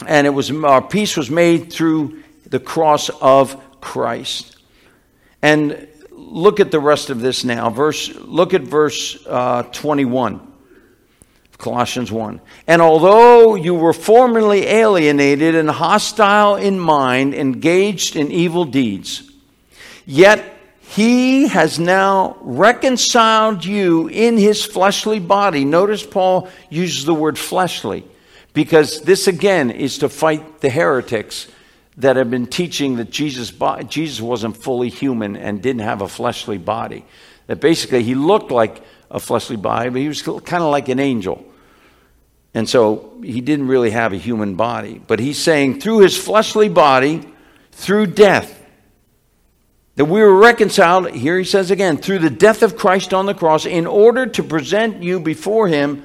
And 0.06 0.26
it 0.26 0.30
was 0.30 0.50
our 0.52 0.82
peace 0.82 1.16
was 1.16 1.30
made 1.30 1.72
through 1.72 2.22
the 2.46 2.60
cross 2.60 3.08
of 3.20 3.60
Christ. 3.80 4.57
And 5.42 5.88
look 6.10 6.60
at 6.60 6.70
the 6.70 6.80
rest 6.80 7.10
of 7.10 7.20
this 7.20 7.44
now. 7.44 7.70
Verse. 7.70 8.14
Look 8.14 8.54
at 8.54 8.62
verse 8.62 9.24
uh, 9.26 9.62
21. 9.64 10.48
Colossians 11.58 12.12
1. 12.12 12.40
And 12.68 12.80
although 12.80 13.56
you 13.56 13.74
were 13.74 13.92
formerly 13.92 14.64
alienated 14.66 15.56
and 15.56 15.68
hostile 15.68 16.54
in 16.54 16.78
mind, 16.78 17.34
engaged 17.34 18.14
in 18.14 18.30
evil 18.30 18.64
deeds, 18.64 19.28
yet 20.06 20.56
he 20.80 21.48
has 21.48 21.78
now 21.78 22.36
reconciled 22.40 23.64
you 23.64 24.08
in 24.08 24.38
his 24.38 24.64
fleshly 24.64 25.18
body. 25.18 25.64
Notice 25.64 26.06
Paul 26.06 26.48
uses 26.70 27.04
the 27.04 27.14
word 27.14 27.36
fleshly 27.36 28.04
because 28.54 29.02
this 29.02 29.26
again 29.26 29.70
is 29.70 29.98
to 29.98 30.08
fight 30.08 30.60
the 30.60 30.70
heretics 30.70 31.48
that 31.98 32.16
have 32.16 32.30
been 32.30 32.46
teaching 32.46 32.96
that 32.96 33.10
Jesus, 33.10 33.52
Jesus 33.88 34.20
wasn't 34.20 34.56
fully 34.56 34.88
human 34.88 35.36
and 35.36 35.60
didn't 35.60 35.82
have 35.82 36.00
a 36.00 36.08
fleshly 36.08 36.58
body. 36.58 37.04
That 37.48 37.60
basically 37.60 38.02
he 38.02 38.14
looked 38.14 38.50
like 38.50 38.82
a 39.10 39.18
fleshly 39.18 39.56
body, 39.56 39.90
but 39.90 40.00
he 40.00 40.08
was 40.08 40.22
kind 40.22 40.62
of 40.62 40.70
like 40.70 40.88
an 40.88 41.00
angel. 41.00 41.44
And 42.54 42.68
so 42.68 43.12
he 43.22 43.40
didn't 43.40 43.68
really 43.68 43.90
have 43.90 44.12
a 44.12 44.16
human 44.16 44.54
body. 44.54 45.00
But 45.04 45.18
he's 45.18 45.38
saying 45.38 45.80
through 45.80 46.00
his 46.00 46.16
fleshly 46.16 46.68
body, 46.68 47.28
through 47.72 48.06
death, 48.06 48.54
that 49.96 50.04
we 50.04 50.20
were 50.20 50.36
reconciled, 50.36 51.10
here 51.10 51.36
he 51.36 51.44
says 51.44 51.72
again, 51.72 51.96
through 51.96 52.20
the 52.20 52.30
death 52.30 52.62
of 52.62 52.76
Christ 52.76 53.12
on 53.12 53.26
the 53.26 53.34
cross, 53.34 53.66
in 53.66 53.86
order 53.86 54.26
to 54.26 54.42
present 54.44 55.02
you 55.02 55.18
before 55.18 55.66
him 55.66 56.04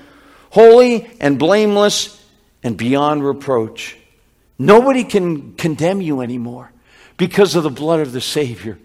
holy 0.50 1.12
and 1.20 1.38
blameless 1.38 2.20
and 2.64 2.76
beyond 2.76 3.24
reproach. 3.24 3.98
Nobody 4.66 5.04
can 5.04 5.54
condemn 5.54 6.02
you 6.02 6.22
anymore 6.22 6.72
because 7.18 7.56
of 7.56 7.64
the 7.64 7.70
blood 7.70 8.00
of 8.00 8.12
the 8.12 8.22
Savior. 8.22 8.80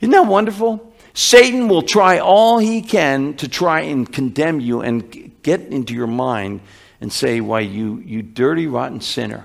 Isn't 0.00 0.12
that 0.12 0.26
wonderful? 0.26 0.92
Satan 1.14 1.68
will 1.68 1.82
try 1.82 2.18
all 2.18 2.58
he 2.58 2.82
can 2.82 3.34
to 3.34 3.48
try 3.48 3.82
and 3.82 4.10
condemn 4.10 4.60
you 4.60 4.80
and 4.80 5.32
get 5.42 5.60
into 5.60 5.94
your 5.94 6.08
mind 6.08 6.60
and 7.00 7.12
say, 7.12 7.40
Why, 7.40 7.60
you, 7.60 8.02
you 8.04 8.22
dirty, 8.22 8.66
rotten 8.66 9.00
sinner. 9.00 9.44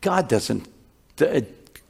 God 0.00 0.28
doesn't, 0.28 0.68
uh, 1.20 1.42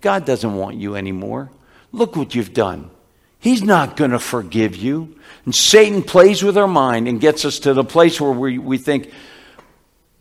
God 0.03 0.27
doesn't 0.27 0.55
want 0.55 0.77
you 0.77 0.97
anymore. 0.97 1.51
Look 1.93 2.17
what 2.17 2.35
you've 2.35 2.53
done. 2.53 2.91
He's 3.39 3.63
not 3.63 3.97
going 3.97 4.11
to 4.11 4.19
forgive 4.19 4.77
you. 4.77 5.17
And 5.45 5.55
Satan 5.55 6.03
plays 6.03 6.43
with 6.43 6.59
our 6.59 6.69
mind 6.69 7.09
and 7.09 7.21
gets 7.21 7.45
us 7.45 7.59
to 7.61 7.73
the 7.73 7.85
place 7.85 8.21
where 8.21 8.31
we, 8.31 8.59
we 8.59 8.79
think, 8.79 9.11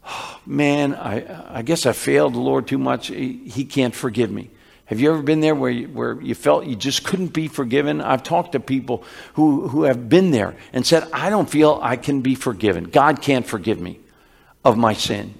oh, 0.07 0.30
man, 0.45 0.95
I, 0.95 1.59
I 1.59 1.61
guess 1.61 1.85
I 1.85 1.91
failed 1.91 2.33
the 2.33 2.39
Lord 2.39 2.67
too 2.67 2.77
much. 2.77 3.07
He, 3.07 3.65
can't 3.65 3.95
forgive 3.95 4.31
me. 4.31 4.49
Have 4.85 4.99
you 4.99 5.11
ever 5.13 5.21
been 5.21 5.39
there 5.39 5.55
where 5.55 5.71
you, 5.71 5.87
where 5.87 6.19
you 6.21 6.35
felt 6.35 6.65
you 6.65 6.75
just 6.75 7.03
couldn't 7.03 7.33
be 7.33 7.47
forgiven? 7.47 8.01
I've 8.01 8.23
talked 8.23 8.51
to 8.53 8.59
people 8.59 9.05
who, 9.35 9.69
who 9.69 9.83
have 9.83 10.09
been 10.09 10.31
there 10.31 10.55
and 10.73 10.85
said, 10.85 11.07
I 11.13 11.29
don't 11.29 11.49
feel 11.49 11.79
I 11.81 11.95
can 11.95 12.19
be 12.19 12.35
forgiven. 12.35 12.85
God 12.85 13.21
can't 13.21 13.45
forgive 13.45 13.79
me 13.79 14.01
of 14.65 14.77
my 14.77 14.91
sin 14.91 15.33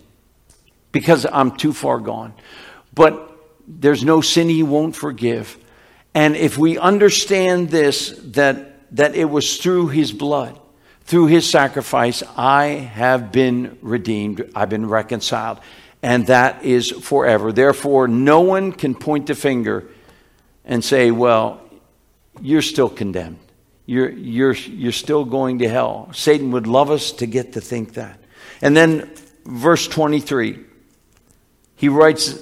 because 0.94 1.26
I'm 1.30 1.58
too 1.58 1.74
far 1.74 2.00
gone. 2.00 2.34
But 2.94 3.30
there's 3.68 4.06
no 4.06 4.22
sin 4.22 4.48
he 4.48 4.64
won't 4.64 4.96
forgive. 4.96 5.58
And 6.14 6.38
if 6.38 6.58
we 6.58 6.78
understand 6.78 7.70
this, 7.70 8.18
that, 8.28 8.96
that 8.96 9.16
it 9.16 9.26
was 9.26 9.58
through 9.58 9.90
his 9.90 10.14
blood, 10.14 10.61
through 11.12 11.26
his 11.26 11.50
sacrifice, 11.50 12.24
I 12.38 12.67
have 12.67 13.34
been 13.34 13.78
redeemed, 13.82 14.50
I've 14.56 14.69
been 14.69 14.88
reconciled, 14.88 15.60
and 16.02 16.26
that 16.28 16.63
is 16.63 16.89
forever. 16.89 17.52
Therefore, 17.52 18.08
no 18.08 18.39
one 18.39 18.71
can 18.71 18.95
point 18.95 19.28
the 19.28 19.36
finger 19.36 19.89
and 20.63 20.82
say, 20.82 21.12
Well, 21.12 21.60
you're 22.39 22.62
still 22.62 22.88
condemned. 22.88 23.39
You're, 23.86 24.10
you're, 24.10 24.54
you're 24.54 24.93
still 24.93 25.26
going 25.26 25.60
to 25.60 25.67
hell. 25.67 26.08
Satan 26.13 26.52
would 26.52 26.65
love 26.65 26.89
us 26.89 27.12
to 27.12 27.26
get 27.26 27.52
to 27.54 27.62
think 27.62 27.95
that. 27.95 28.17
And 28.62 28.78
then, 28.78 29.12
verse 29.43 29.89
23, 29.89 30.60
he 31.76 31.89
writes, 31.89 32.39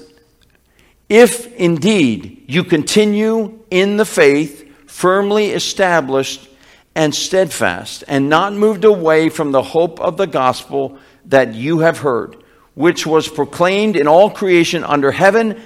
If 1.10 1.52
indeed 1.56 2.46
you 2.48 2.64
continue 2.64 3.62
in 3.72 3.98
the 3.98 4.06
faith, 4.06 4.72
firmly 4.86 5.54
established 5.54 6.49
and 6.96 7.14
steadfast, 7.14 8.04
and 8.08 8.30
not 8.30 8.54
moved 8.54 8.84
away 8.84 9.30
from 9.30 9.52
the 9.52 9.62
hope 9.62 10.00
of 10.00 10.18
the 10.18 10.28
gospel 10.28 10.98
that 11.26 11.54
you 11.54 11.80
have 11.80 12.00
heard, 12.00 12.36
which 12.74 13.06
was 13.06 13.28
proclaimed 13.28 13.96
in 13.96 14.08
all 14.08 14.30
creation 14.30 14.84
under 14.84 15.12
heaven, 15.12 15.62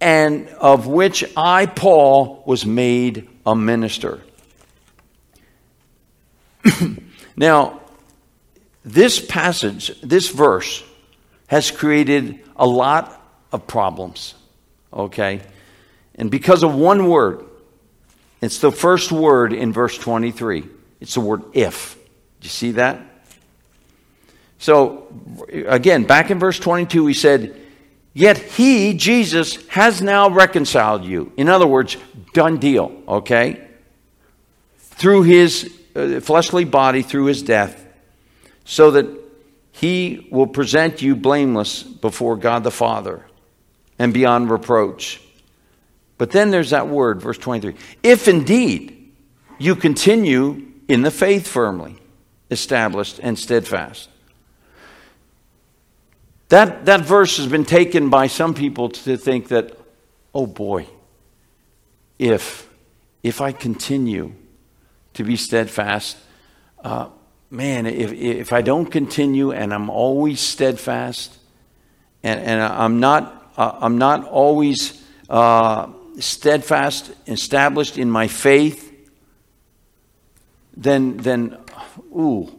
and 0.00 0.48
of 0.48 0.86
which 0.86 1.24
I, 1.36 1.66
Paul, 1.66 2.42
was 2.46 2.66
made 2.66 3.28
a 3.46 3.54
minister. 3.54 4.20
now, 7.36 7.80
this 8.84 9.24
passage, 9.24 10.00
this 10.00 10.28
verse, 10.28 10.82
has 11.46 11.70
created 11.70 12.40
a 12.56 12.66
lot 12.66 13.14
of 13.52 13.66
problems, 13.66 14.34
okay? 14.92 15.40
And 16.14 16.30
because 16.30 16.62
of 16.62 16.74
one 16.74 17.08
word, 17.08 17.47
it's 18.40 18.58
the 18.58 18.72
first 18.72 19.10
word 19.10 19.52
in 19.52 19.72
verse 19.72 19.96
23. 19.98 20.64
It's 21.00 21.14
the 21.14 21.20
word 21.20 21.42
if. 21.52 21.94
Do 22.40 22.46
you 22.46 22.50
see 22.50 22.72
that? 22.72 23.00
So, 24.58 25.06
again, 25.50 26.04
back 26.04 26.30
in 26.30 26.38
verse 26.38 26.58
22, 26.58 27.06
he 27.06 27.14
said, 27.14 27.60
Yet 28.12 28.38
he, 28.38 28.94
Jesus, 28.94 29.64
has 29.68 30.02
now 30.02 30.28
reconciled 30.30 31.04
you. 31.04 31.32
In 31.36 31.48
other 31.48 31.66
words, 31.66 31.96
done 32.32 32.58
deal, 32.58 33.02
okay? 33.06 33.68
Through 34.78 35.22
his 35.22 35.72
uh, 35.94 36.20
fleshly 36.20 36.64
body, 36.64 37.02
through 37.02 37.26
his 37.26 37.42
death, 37.42 37.84
so 38.64 38.90
that 38.92 39.06
he 39.70 40.26
will 40.32 40.48
present 40.48 41.00
you 41.00 41.14
blameless 41.14 41.84
before 41.84 42.36
God 42.36 42.64
the 42.64 42.72
Father 42.72 43.24
and 43.98 44.12
beyond 44.12 44.50
reproach. 44.50 45.20
But 46.18 46.32
then 46.32 46.50
there's 46.50 46.70
that 46.70 46.88
word, 46.88 47.22
verse 47.22 47.38
23. 47.38 47.74
If 48.02 48.28
indeed 48.28 49.12
you 49.58 49.74
continue 49.76 50.66
in 50.88 51.02
the 51.02 51.10
faith 51.10 51.46
firmly, 51.46 51.96
established 52.50 53.20
and 53.22 53.38
steadfast. 53.38 54.08
That, 56.48 56.86
that 56.86 57.02
verse 57.02 57.36
has 57.36 57.46
been 57.46 57.66
taken 57.66 58.08
by 58.08 58.26
some 58.26 58.54
people 58.54 58.88
to 58.88 59.16
think 59.18 59.48
that, 59.48 59.76
oh 60.34 60.46
boy, 60.46 60.86
if, 62.18 62.68
if 63.22 63.40
I 63.40 63.52
continue 63.52 64.32
to 65.12 65.24
be 65.24 65.36
steadfast, 65.36 66.16
uh, 66.82 67.10
man, 67.50 67.84
if, 67.86 68.12
if 68.12 68.52
I 68.52 68.62
don't 68.62 68.86
continue 68.86 69.52
and 69.52 69.74
I'm 69.74 69.90
always 69.90 70.40
steadfast 70.40 71.36
and, 72.22 72.40
and 72.40 72.62
I'm, 72.62 72.98
not, 72.98 73.52
uh, 73.58 73.78
I'm 73.80 73.98
not 73.98 74.26
always 74.26 75.04
uh, 75.28 75.88
steadfast, 76.18 77.12
established 77.26 77.98
in 77.98 78.10
my 78.10 78.28
faith, 78.28 78.92
then, 80.76 81.16
then 81.16 81.56
ooh, 82.16 82.54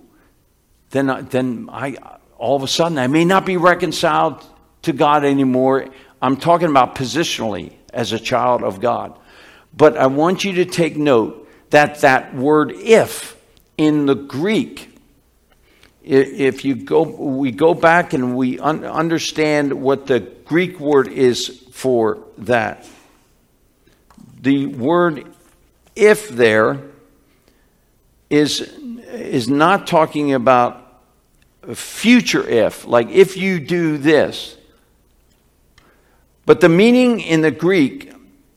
then, 0.92 1.28
then 1.30 1.70
I, 1.72 1.96
all 2.38 2.56
of 2.56 2.64
a 2.64 2.68
sudden, 2.68 2.98
I 2.98 3.08
may 3.08 3.26
not 3.26 3.46
be 3.46 3.58
reconciled 3.58 4.46
to 4.84 4.94
God 4.94 5.24
anymore. 5.24 5.88
I'm 6.22 6.38
talking 6.38 6.70
about 6.70 6.96
positionally 6.96 7.74
as 7.94 8.12
a 8.12 8.20
child 8.20 8.64
of 8.64 8.82
God. 8.82 9.18
But 9.76 9.98
I 9.98 10.08
want 10.08 10.44
you 10.44 10.54
to 10.54 10.66
take 10.66 10.98
note 10.98 11.48
that 11.70 12.02
that 12.02 12.36
word 12.36 12.72
if 12.72 13.38
in 13.78 14.06
the 14.06 14.16
Greek, 14.16 14.98
if 16.04 16.66
you 16.66 16.76
go, 16.76 17.04
we 17.04 17.52
go 17.52 17.74
back 17.74 18.14
and 18.14 18.36
we 18.36 18.60
un- 18.60 18.84
understand 18.84 19.74
what 19.74 20.08
the 20.08 20.20
Greek 20.20 20.80
word 20.80 21.08
is 21.08 21.48
for 21.72 22.20
that. 22.40 22.88
The 24.42 24.68
word 24.68 25.26
if 25.96 26.30
there 26.30 26.82
is, 28.30 28.62
is 28.62 29.50
not 29.50 29.88
talking 29.88 30.34
about 30.34 30.86
a 31.64 31.76
future 31.76 32.48
if, 32.48 32.86
like 32.86 33.10
if 33.10 33.36
you 33.38 33.60
do 33.60 33.98
this. 33.98 34.58
But 36.46 36.62
the 36.62 36.70
meaning 36.70 37.20
in 37.20 37.42
the 37.42 37.52
Greek 37.52 38.12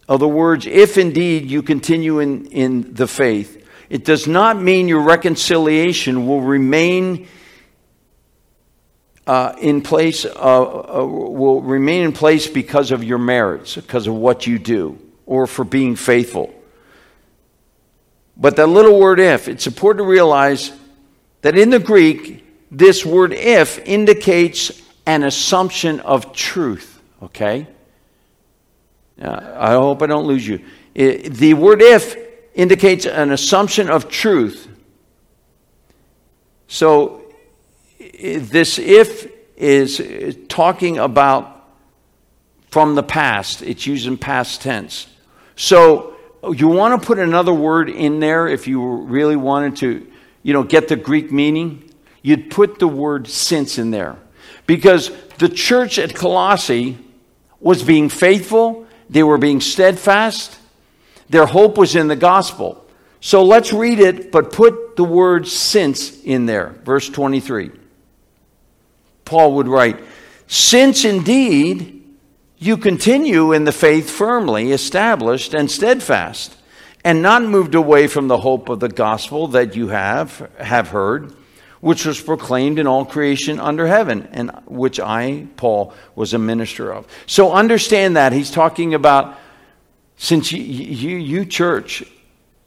of 0.09 0.21
the 0.21 0.29
words, 0.29 0.67
if 0.67 0.97
indeed 0.97 1.51
you 1.51 1.63
continue 1.63 2.21
in, 2.21 2.47
in 2.47 2.95
the 2.95 3.07
faith, 3.07 3.59
it 3.91 4.05
does 4.05 4.27
not 4.27 4.61
mean 4.61 4.89
your 4.89 5.03
reconciliation 5.03 6.27
will 6.27 6.41
remain 6.41 7.29
uh, 9.27 9.55
in 9.61 9.83
place, 9.83 10.25
uh, 10.25 10.29
uh, 10.31 11.05
will 11.05 11.61
remain 11.61 12.03
in 12.03 12.13
place 12.13 12.47
because 12.47 12.91
of 12.91 13.05
your 13.05 13.19
merits, 13.19 13.77
because 13.77 14.07
of 14.07 14.15
what 14.15 14.47
you 14.47 14.59
do, 14.59 14.99
or 15.27 15.47
for 15.47 15.65
being 15.65 15.97
faithful. 15.97 16.55
But 18.37 18.57
that 18.57 18.67
little 18.67 18.99
word 18.99 19.21
if, 19.21 19.49
it's 19.49 19.67
important 19.67 20.05
to 20.05 20.11
realize 20.11 20.73
that 21.43 21.57
in 21.57 21.71
the 21.71 21.79
Greek, 21.79 22.45
this 22.71 23.05
word 23.05 23.33
if 23.33 23.79
indicates 23.81 24.83
an 25.07 25.23
assumption 25.25 26.01
of 26.01 26.33
truth, 26.33 27.01
okay? 27.23 27.67
Uh, 29.21 29.55
I 29.57 29.73
hope 29.73 30.03
I 30.03 30.07
don't 30.07 30.27
lose 30.27 30.47
you. 30.47 30.65
It, 30.95 31.35
the 31.35 31.55
word 31.55 31.83
if 31.83 32.17
indicates 32.55 33.07
an 33.07 33.31
assumption 33.31 33.91
of 33.91 34.09
truth. 34.09 34.69
So, 36.69 37.19
this 37.99 38.79
if 38.79 39.31
is 39.57 40.37
talking 40.49 40.99
about 40.99 41.53
from 42.71 42.95
the 42.95 43.03
past, 43.03 43.63
it's 43.63 43.87
using 43.87 44.17
past 44.17 44.63
tense. 44.63 45.07
So, 45.57 46.17
oh, 46.43 46.53
you 46.53 46.69
want 46.69 47.01
to 47.01 47.07
put 47.07 47.19
another 47.19 47.53
word 47.53 47.89
in 47.89 48.21
there 48.21 48.49
if 48.49 48.67
you 48.67 48.97
really 49.03 49.37
wanted 49.37 49.77
to, 49.77 50.07
you 50.43 50.53
know, 50.53 50.63
get 50.63 50.89
the 50.89 50.97
Greek 50.97 51.31
meaning 51.31 51.89
you'd 52.23 52.51
put 52.51 52.79
the 52.79 52.89
word 52.89 53.29
since 53.29 53.79
in 53.79 53.91
there. 53.91 54.17
Because 54.67 55.11
the 55.39 55.49
church 55.49 55.99
at 55.99 56.15
Colossae 56.15 56.97
was 57.61 57.83
being 57.83 58.09
faithful, 58.09 58.87
they 59.11 59.23
were 59.23 59.39
being 59.39 59.61
steadfast, 59.61 60.59
their 61.29 61.47
hope 61.47 61.77
was 61.77 61.97
in 61.97 62.09
the 62.09 62.17
gospel. 62.17 62.79
So 63.21 63.45
let's 63.45 63.73
read 63.73 64.01
it, 64.01 64.33
but 64.33 64.53
put 64.53 64.97
the 64.97 65.05
word 65.05 65.47
since 65.47 66.23
in 66.23 66.47
there. 66.47 66.71
Verse 66.85 67.09
23. 67.09 67.71
Paul 69.25 69.55
would 69.55 69.69
write, 69.69 70.01
Since 70.47 71.05
indeed 71.05 72.02
you 72.63 72.77
continue 72.77 73.53
in 73.53 73.65
the 73.65 73.73
faith 73.73 74.11
firmly 74.11 74.73
established 74.73 75.55
and 75.55 75.71
steadfast, 75.71 76.57
and 77.05 77.21
not 77.21 77.43
moved 77.43 77.75
away 77.75 78.07
from 78.07 78.29
the 78.29 78.39
hope 78.39 78.69
of 78.69 78.81
the 78.81 78.89
gospel 78.89 79.49
that 79.49 79.75
you 79.75 79.89
have, 79.89 80.51
have 80.59 80.89
heard 80.89 81.35
which 81.83 82.07
was 82.07 82.21
proclaimed 82.21 82.79
in 82.79 82.87
all 82.87 83.05
creation 83.05 83.59
under 83.59 83.89
heaven, 83.89 84.29
and 84.31 84.53
which 84.67 85.01
I, 85.01 85.49
Paul, 85.57 85.93
was 86.15 86.33
a 86.33 86.39
minister 86.39 86.93
of. 86.93 87.09
So 87.27 87.51
understand 87.51 88.17
that. 88.17 88.33
He's 88.33 88.53
talking 88.53 88.95
about 88.95 89.37
since 90.17 90.53
you, 90.53 90.63
you, 90.63 91.17
you 91.17 91.45
church, 91.45 92.05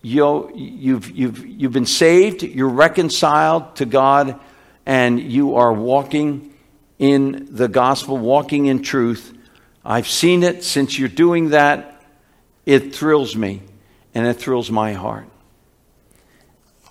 you, 0.02 0.52
you've, 0.54 1.10
you've, 1.12 1.48
you've 1.48 1.72
been 1.72 1.86
saved, 1.86 2.44
you're 2.44 2.68
reconciled 2.68 3.78
to 3.78 3.86
God, 3.86 4.38
and 4.86 5.18
you 5.18 5.56
are 5.56 5.72
walking 5.72 6.54
in 7.00 7.48
the 7.50 7.70
gospel, 7.70 8.18
walking 8.18 8.66
in 8.66 8.84
truth. 8.84 9.34
I've 9.86 10.08
seen 10.08 10.44
it. 10.44 10.64
Since 10.64 10.98
you're 10.98 11.08
doing 11.08 11.50
that, 11.50 12.02
it 12.66 12.96
thrills 12.96 13.36
me, 13.36 13.62
and 14.14 14.26
it 14.26 14.34
thrills 14.34 14.72
my 14.72 14.94
heart. 14.94 15.28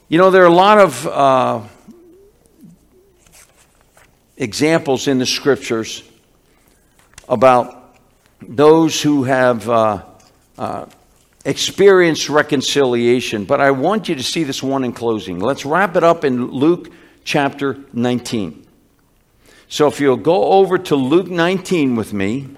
You 0.08 0.18
know, 0.18 0.30
there 0.30 0.42
are 0.42 0.46
a 0.46 0.54
lot 0.54 0.78
of. 0.78 1.06
Uh, 1.06 1.62
examples 4.36 5.06
in 5.08 5.18
the 5.18 5.26
scriptures 5.26 6.02
about 7.28 7.96
those 8.40 9.00
who 9.00 9.24
have 9.24 9.68
uh, 9.68 10.02
uh, 10.58 10.86
experienced 11.44 12.28
reconciliation, 12.28 13.44
but 13.44 13.60
I 13.60 13.70
want 13.70 14.08
you 14.08 14.14
to 14.16 14.22
see 14.22 14.44
this 14.44 14.62
one 14.62 14.84
in 14.84 14.92
closing. 14.92 15.38
Let's 15.38 15.64
wrap 15.64 15.96
it 15.96 16.04
up 16.04 16.24
in 16.24 16.50
Luke 16.50 16.90
chapter 17.24 17.78
19. 17.92 18.66
So 19.68 19.86
if 19.86 20.00
you'll 20.00 20.16
go 20.16 20.44
over 20.44 20.78
to 20.78 20.96
Luke 20.96 21.28
19 21.28 21.96
with 21.96 22.12
me, 22.12 22.48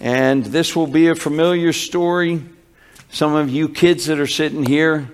and 0.00 0.44
this 0.44 0.76
will 0.76 0.86
be 0.86 1.08
a 1.08 1.14
familiar 1.14 1.72
story. 1.72 2.42
Some 3.10 3.34
of 3.34 3.50
you 3.50 3.68
kids 3.68 4.06
that 4.06 4.18
are 4.18 4.26
sitting 4.26 4.64
here, 4.64 5.10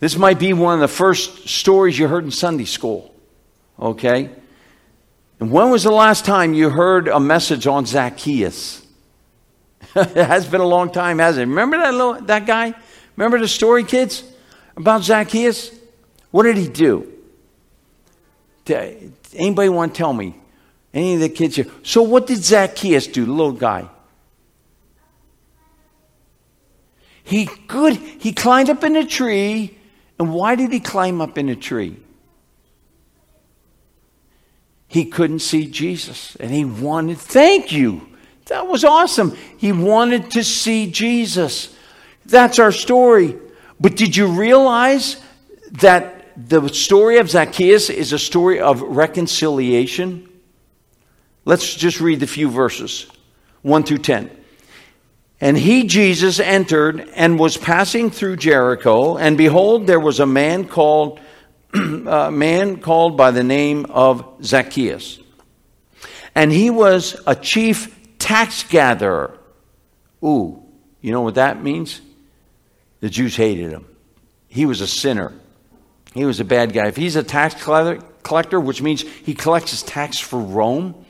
This 0.00 0.16
might 0.16 0.38
be 0.38 0.54
one 0.54 0.74
of 0.74 0.80
the 0.80 0.88
first 0.88 1.48
stories 1.48 1.98
you 1.98 2.08
heard 2.08 2.24
in 2.24 2.30
Sunday 2.30 2.64
school. 2.64 3.14
Okay? 3.78 4.30
And 5.38 5.50
when 5.50 5.70
was 5.70 5.82
the 5.82 5.90
last 5.90 6.24
time 6.24 6.54
you 6.54 6.70
heard 6.70 7.06
a 7.06 7.20
message 7.20 7.66
on 7.66 7.84
Zacchaeus? 7.84 8.86
it 9.96 10.16
has 10.16 10.46
been 10.46 10.60
a 10.60 10.66
long 10.66 10.90
time, 10.90 11.18
hasn't 11.18 11.42
it? 11.42 11.50
Remember 11.50 11.76
that, 11.78 11.92
little, 11.92 12.14
that 12.22 12.46
guy? 12.46 12.74
Remember 13.16 13.38
the 13.38 13.48
story, 13.48 13.84
kids, 13.84 14.24
about 14.76 15.02
Zacchaeus? 15.02 15.70
What 16.30 16.44
did 16.44 16.56
he 16.56 16.68
do? 16.68 17.12
Anybody 19.34 19.68
want 19.68 19.94
to 19.94 19.98
tell 19.98 20.12
me? 20.12 20.36
Any 20.94 21.14
of 21.14 21.20
the 21.20 21.28
kids 21.28 21.56
here? 21.56 21.66
So, 21.82 22.02
what 22.02 22.26
did 22.26 22.38
Zacchaeus 22.38 23.06
do, 23.06 23.24
the 23.24 23.32
little 23.32 23.52
guy? 23.52 23.88
He 27.22 27.48
good. 27.66 27.96
He 27.96 28.32
climbed 28.32 28.70
up 28.70 28.84
in 28.84 28.96
a 28.96 29.06
tree. 29.06 29.78
And 30.18 30.34
why 30.34 30.54
did 30.54 30.72
he 30.72 30.80
climb 30.80 31.20
up 31.20 31.38
in 31.38 31.48
a 31.48 31.56
tree? 31.56 31.96
He 34.86 35.04
couldn't 35.04 35.38
see 35.38 35.66
Jesus. 35.66 36.36
And 36.36 36.50
he 36.50 36.64
wanted, 36.64 37.18
thank 37.18 37.72
you. 37.72 38.06
That 38.46 38.66
was 38.66 38.84
awesome. 38.84 39.36
He 39.56 39.70
wanted 39.72 40.32
to 40.32 40.42
see 40.42 40.90
Jesus. 40.90 41.74
That's 42.26 42.58
our 42.58 42.72
story. 42.72 43.38
But 43.78 43.96
did 43.96 44.16
you 44.16 44.26
realize 44.26 45.22
that 45.72 46.48
the 46.48 46.68
story 46.68 47.18
of 47.18 47.30
Zacchaeus 47.30 47.88
is 47.88 48.12
a 48.12 48.18
story 48.18 48.60
of 48.60 48.82
reconciliation? 48.82 50.28
Let's 51.44 51.74
just 51.74 52.00
read 52.00 52.20
the 52.20 52.26
few 52.26 52.50
verses 52.50 53.06
1 53.62 53.84
through 53.84 53.98
10. 53.98 54.30
And 55.40 55.56
he, 55.56 55.84
Jesus, 55.84 56.38
entered 56.38 57.08
and 57.14 57.38
was 57.38 57.56
passing 57.56 58.10
through 58.10 58.36
Jericho, 58.36 59.16
and 59.16 59.38
behold, 59.38 59.86
there 59.86 60.00
was 60.00 60.20
a 60.20 60.26
man 60.26 60.68
called 60.68 61.18
a 61.74 62.30
man 62.30 62.78
called 62.78 63.16
by 63.16 63.30
the 63.30 63.44
name 63.44 63.86
of 63.86 64.24
Zacchaeus. 64.42 65.20
And 66.34 66.50
he 66.50 66.68
was 66.68 67.20
a 67.26 67.34
chief 67.34 67.96
tax 68.18 68.64
gatherer. 68.64 69.38
Ooh, 70.22 70.62
you 71.00 71.12
know 71.12 71.22
what 71.22 71.36
that 71.36 71.62
means? 71.62 72.00
The 73.00 73.08
Jews 73.08 73.36
hated 73.36 73.70
him. 73.70 73.86
He 74.48 74.66
was 74.66 74.80
a 74.80 74.86
sinner. 74.86 75.32
He 76.12 76.24
was 76.24 76.40
a 76.40 76.44
bad 76.44 76.72
guy. 76.72 76.88
If 76.88 76.96
he's 76.96 77.16
a 77.16 77.22
tax 77.22 77.54
collector, 77.62 78.60
which 78.60 78.82
means 78.82 79.02
he 79.02 79.34
collects 79.34 79.70
his 79.70 79.82
tax 79.82 80.18
for 80.18 80.40
Rome, 80.40 81.06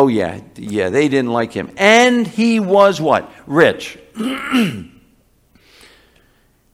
Oh, 0.00 0.06
yeah, 0.06 0.40
yeah, 0.54 0.90
they 0.90 1.08
didn't 1.08 1.32
like 1.32 1.52
him. 1.52 1.72
And 1.76 2.24
he 2.24 2.60
was 2.60 3.00
what? 3.00 3.28
Rich. 3.48 3.98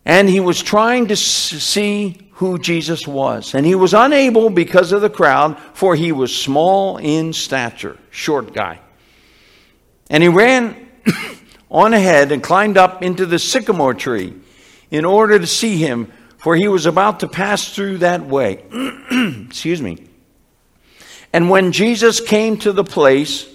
and 0.04 0.28
he 0.28 0.40
was 0.40 0.62
trying 0.62 1.06
to 1.06 1.16
see 1.16 2.28
who 2.32 2.58
Jesus 2.58 3.08
was. 3.08 3.54
And 3.54 3.64
he 3.64 3.74
was 3.74 3.94
unable 3.94 4.50
because 4.50 4.92
of 4.92 5.00
the 5.00 5.08
crowd, 5.08 5.58
for 5.72 5.96
he 5.96 6.12
was 6.12 6.36
small 6.36 6.98
in 6.98 7.32
stature, 7.32 7.96
short 8.10 8.52
guy. 8.52 8.80
And 10.10 10.22
he 10.22 10.28
ran 10.28 10.86
on 11.70 11.94
ahead 11.94 12.30
and 12.30 12.42
climbed 12.42 12.76
up 12.76 13.02
into 13.02 13.24
the 13.24 13.38
sycamore 13.38 13.94
tree 13.94 14.34
in 14.90 15.06
order 15.06 15.38
to 15.38 15.46
see 15.46 15.78
him, 15.78 16.12
for 16.36 16.54
he 16.56 16.68
was 16.68 16.84
about 16.84 17.20
to 17.20 17.28
pass 17.28 17.74
through 17.74 17.98
that 17.98 18.26
way. 18.26 18.64
Excuse 19.48 19.80
me. 19.80 20.10
And 21.34 21.50
when 21.50 21.72
Jesus 21.72 22.20
came 22.20 22.58
to 22.58 22.72
the 22.72 22.84
place, 22.84 23.48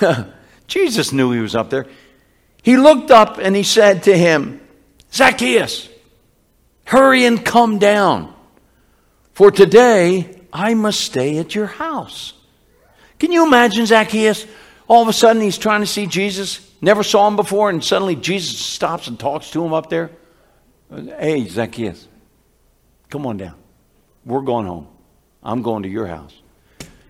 Jesus 0.68 1.12
knew 1.12 1.32
he 1.32 1.40
was 1.40 1.56
up 1.56 1.68
there. 1.68 1.88
He 2.62 2.76
looked 2.76 3.10
up 3.10 3.38
and 3.38 3.56
he 3.56 3.64
said 3.64 4.04
to 4.04 4.16
him, 4.16 4.60
Zacchaeus, 5.12 5.88
hurry 6.84 7.24
and 7.24 7.44
come 7.44 7.80
down, 7.80 8.32
for 9.32 9.50
today 9.50 10.42
I 10.52 10.74
must 10.74 11.00
stay 11.00 11.38
at 11.38 11.56
your 11.56 11.66
house. 11.66 12.34
Can 13.18 13.32
you 13.32 13.44
imagine 13.44 13.86
Zacchaeus? 13.86 14.46
All 14.86 15.02
of 15.02 15.08
a 15.08 15.12
sudden 15.12 15.42
he's 15.42 15.58
trying 15.58 15.80
to 15.80 15.88
see 15.88 16.06
Jesus, 16.06 16.72
never 16.80 17.02
saw 17.02 17.26
him 17.26 17.34
before, 17.34 17.68
and 17.68 17.82
suddenly 17.82 18.14
Jesus 18.14 18.60
stops 18.60 19.08
and 19.08 19.18
talks 19.18 19.50
to 19.50 19.64
him 19.64 19.72
up 19.72 19.90
there. 19.90 20.12
Hey, 20.88 21.48
Zacchaeus, 21.48 22.06
come 23.10 23.26
on 23.26 23.38
down. 23.38 23.56
We're 24.24 24.42
going 24.42 24.66
home. 24.66 24.86
I'm 25.42 25.62
going 25.62 25.82
to 25.82 25.88
your 25.88 26.06
house. 26.06 26.42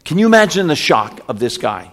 Can 0.05 0.19
you 0.19 0.27
imagine 0.27 0.67
the 0.67 0.77
shock 0.77 1.21
of 1.29 1.39
this 1.39 1.57
guy? 1.59 1.93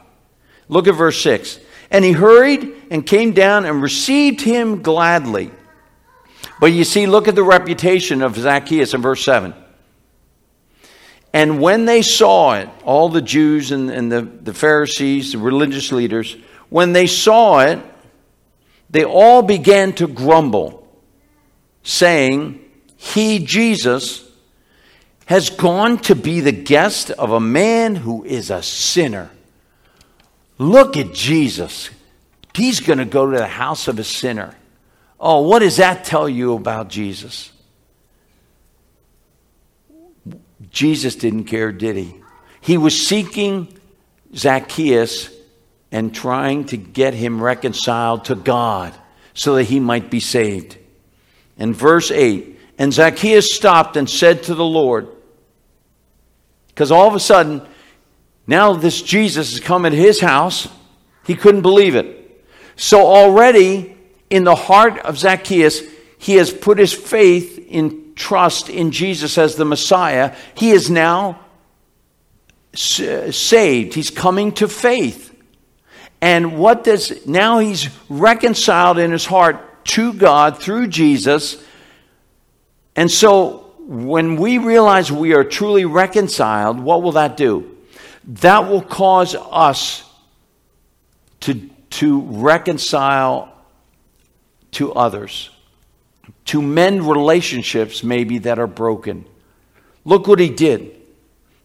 Look 0.68 0.88
at 0.88 0.96
verse 0.96 1.22
6. 1.22 1.60
And 1.90 2.06
he 2.06 2.12
hurried 2.12 2.74
and 2.90 3.06
came 3.06 3.34
down 3.34 3.66
and 3.66 3.82
received 3.82 4.42
him 4.42 4.82
gladly. 4.82 5.52
But 6.60 6.68
you 6.68 6.84
see, 6.84 7.08
look 7.08 7.28
at 7.28 7.36
the 7.36 7.44
reputation 7.44 8.22
of 8.22 8.36
Zacchaeus 8.36 8.94
in 8.94 9.02
verse 9.02 9.24
7. 9.24 9.54
And 11.34 11.62
when 11.62 11.86
they 11.86 12.02
saw 12.02 12.56
it, 12.56 12.70
all 12.84 13.10
the 13.10 13.22
Jews 13.22 13.72
and, 13.72 13.90
and 13.90 14.12
the, 14.12 14.22
the 14.22 14.54
Pharisees, 14.54 15.32
the 15.32 15.38
religious 15.38 15.92
leaders, 15.92 16.36
when 16.70 16.94
they 16.94 17.08
saw 17.08 17.60
it, 17.60 17.80
they 18.90 19.06
all 19.06 19.42
began 19.42 19.94
to 19.94 20.08
grumble, 20.08 20.88
saying, 21.84 22.60
He, 22.98 23.40
Jesus, 23.40 24.30
has 25.26 25.50
gone 25.50 25.98
to 26.00 26.16
be 26.16 26.40
the 26.40 26.52
guest 26.52 27.12
of 27.12 27.32
a 27.32 27.40
man 27.40 27.96
who 27.96 28.24
is 28.24 28.50
a 28.50 28.62
sinner. 28.62 29.30
Look 30.58 30.98
at 30.98 31.14
Jesus. 31.14 31.90
He's 32.54 32.80
going 32.80 33.00
to 33.00 33.06
go 33.06 33.30
to 33.30 33.38
the 33.38 33.48
house 33.48 33.88
of 33.88 33.98
a 33.98 34.04
sinner. 34.04 34.56
Oh, 35.20 35.48
what 35.48 35.60
does 35.60 35.78
that 35.78 36.04
tell 36.04 36.28
you 36.28 36.54
about 36.54 36.90
Jesus? 36.90 37.52
Jesus 40.70 41.16
didn't 41.16 41.46
care, 41.46 41.72
did 41.72 41.96
he? 41.96 42.16
He 42.62 42.78
was 42.78 43.08
seeking 43.08 43.68
Zacchaeus 44.36 45.30
and 45.92 46.14
trying 46.14 46.66
to 46.66 46.78
get 46.78 47.14
him 47.14 47.42
reconciled 47.42 48.26
to 48.26 48.36
God 48.36 48.94
so 49.34 49.56
that 49.56 49.64
he 49.64 49.80
might 49.80 50.10
be 50.10 50.20
saved. 50.20 50.78
In 51.58 51.74
verse 51.74 52.12
8, 52.12 52.60
and 52.82 52.92
Zacchaeus 52.92 53.54
stopped 53.54 53.96
and 53.96 54.10
said 54.10 54.42
to 54.46 54.56
the 54.56 54.66
Lord, 54.66 55.08
because 56.70 56.92
all 56.92 57.08
of 57.08 57.14
a 57.14 57.20
sudden, 57.20 57.62
now 58.48 58.74
this 58.74 59.04
Jesus 59.04 59.52
has 59.52 59.60
come 59.60 59.86
into 59.86 60.00
his 60.00 60.20
house. 60.20 60.68
He 61.24 61.36
couldn't 61.36 61.62
believe 61.62 61.94
it. 61.94 62.44
So 62.76 63.06
already 63.06 63.96
in 64.32 64.46
the 64.46 64.56
heart 64.56 64.98
of 64.98 65.20
Zacchaeus, 65.20 65.84
he 66.18 66.38
has 66.38 66.52
put 66.52 66.80
his 66.80 66.92
faith 66.92 67.60
in 67.68 68.14
trust 68.16 68.68
in 68.68 68.90
Jesus 68.90 69.38
as 69.38 69.54
the 69.54 69.66
Messiah. 69.66 70.36
He 70.56 70.72
is 70.72 70.90
now 70.90 71.40
saved. 72.74 73.94
He's 73.94 74.10
coming 74.10 74.54
to 74.54 74.68
faith. 74.68 75.40
And 76.20 76.58
what 76.58 76.84
does 76.84 77.28
now 77.28 77.60
he's 77.60 77.90
reconciled 78.10 78.98
in 78.98 79.12
his 79.12 79.28
heart 79.28 79.86
to 79.86 80.14
God 80.14 80.58
through 80.58 80.88
Jesus. 80.88 81.64
And 82.96 83.10
so 83.10 83.72
when 83.80 84.36
we 84.36 84.58
realize 84.58 85.12
we 85.12 85.34
are 85.34 85.44
truly 85.44 85.86
reconciled, 85.86 86.80
what 86.80 87.02
will 87.02 87.14
that 87.14 87.38
do? 87.38 87.78
That 88.26 88.70
will 88.70 88.82
cause 88.82 89.36
us 89.36 90.04
to, 91.42 91.70
to 91.92 92.22
reconcile 92.22 93.54
to 94.72 94.94
others, 94.94 95.50
to 96.46 96.62
mend 96.62 97.04
relationships 97.04 98.04
maybe 98.04 98.38
that 98.40 98.60
are 98.60 98.68
broken. 98.68 99.26
Look 100.06 100.28
what 100.28 100.40
he 100.40 100.50
did. 100.50 100.98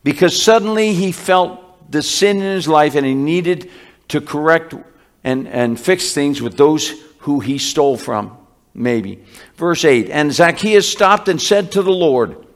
Because 0.02 0.40
suddenly 0.40 0.94
he 0.94 1.12
felt 1.12 1.90
the 1.90 2.02
sin 2.02 2.38
in 2.38 2.54
his 2.54 2.66
life 2.66 2.94
and 2.94 3.06
he 3.06 3.14
needed 3.14 3.70
to 4.08 4.20
correct 4.20 4.74
and, 5.22 5.46
and 5.48 5.78
fix 5.78 6.12
things 6.12 6.40
with 6.40 6.56
those 6.56 6.90
who 7.18 7.40
he 7.40 7.58
stole 7.58 7.96
from 7.96 8.36
maybe. 8.76 9.24
Verse 9.56 9.84
8 9.84 10.10
And 10.10 10.32
Zacchaeus 10.32 10.88
stopped 10.88 11.28
and 11.28 11.40
said 11.40 11.72
to 11.72 11.82
the 11.82 11.92
Lord, 11.92 12.46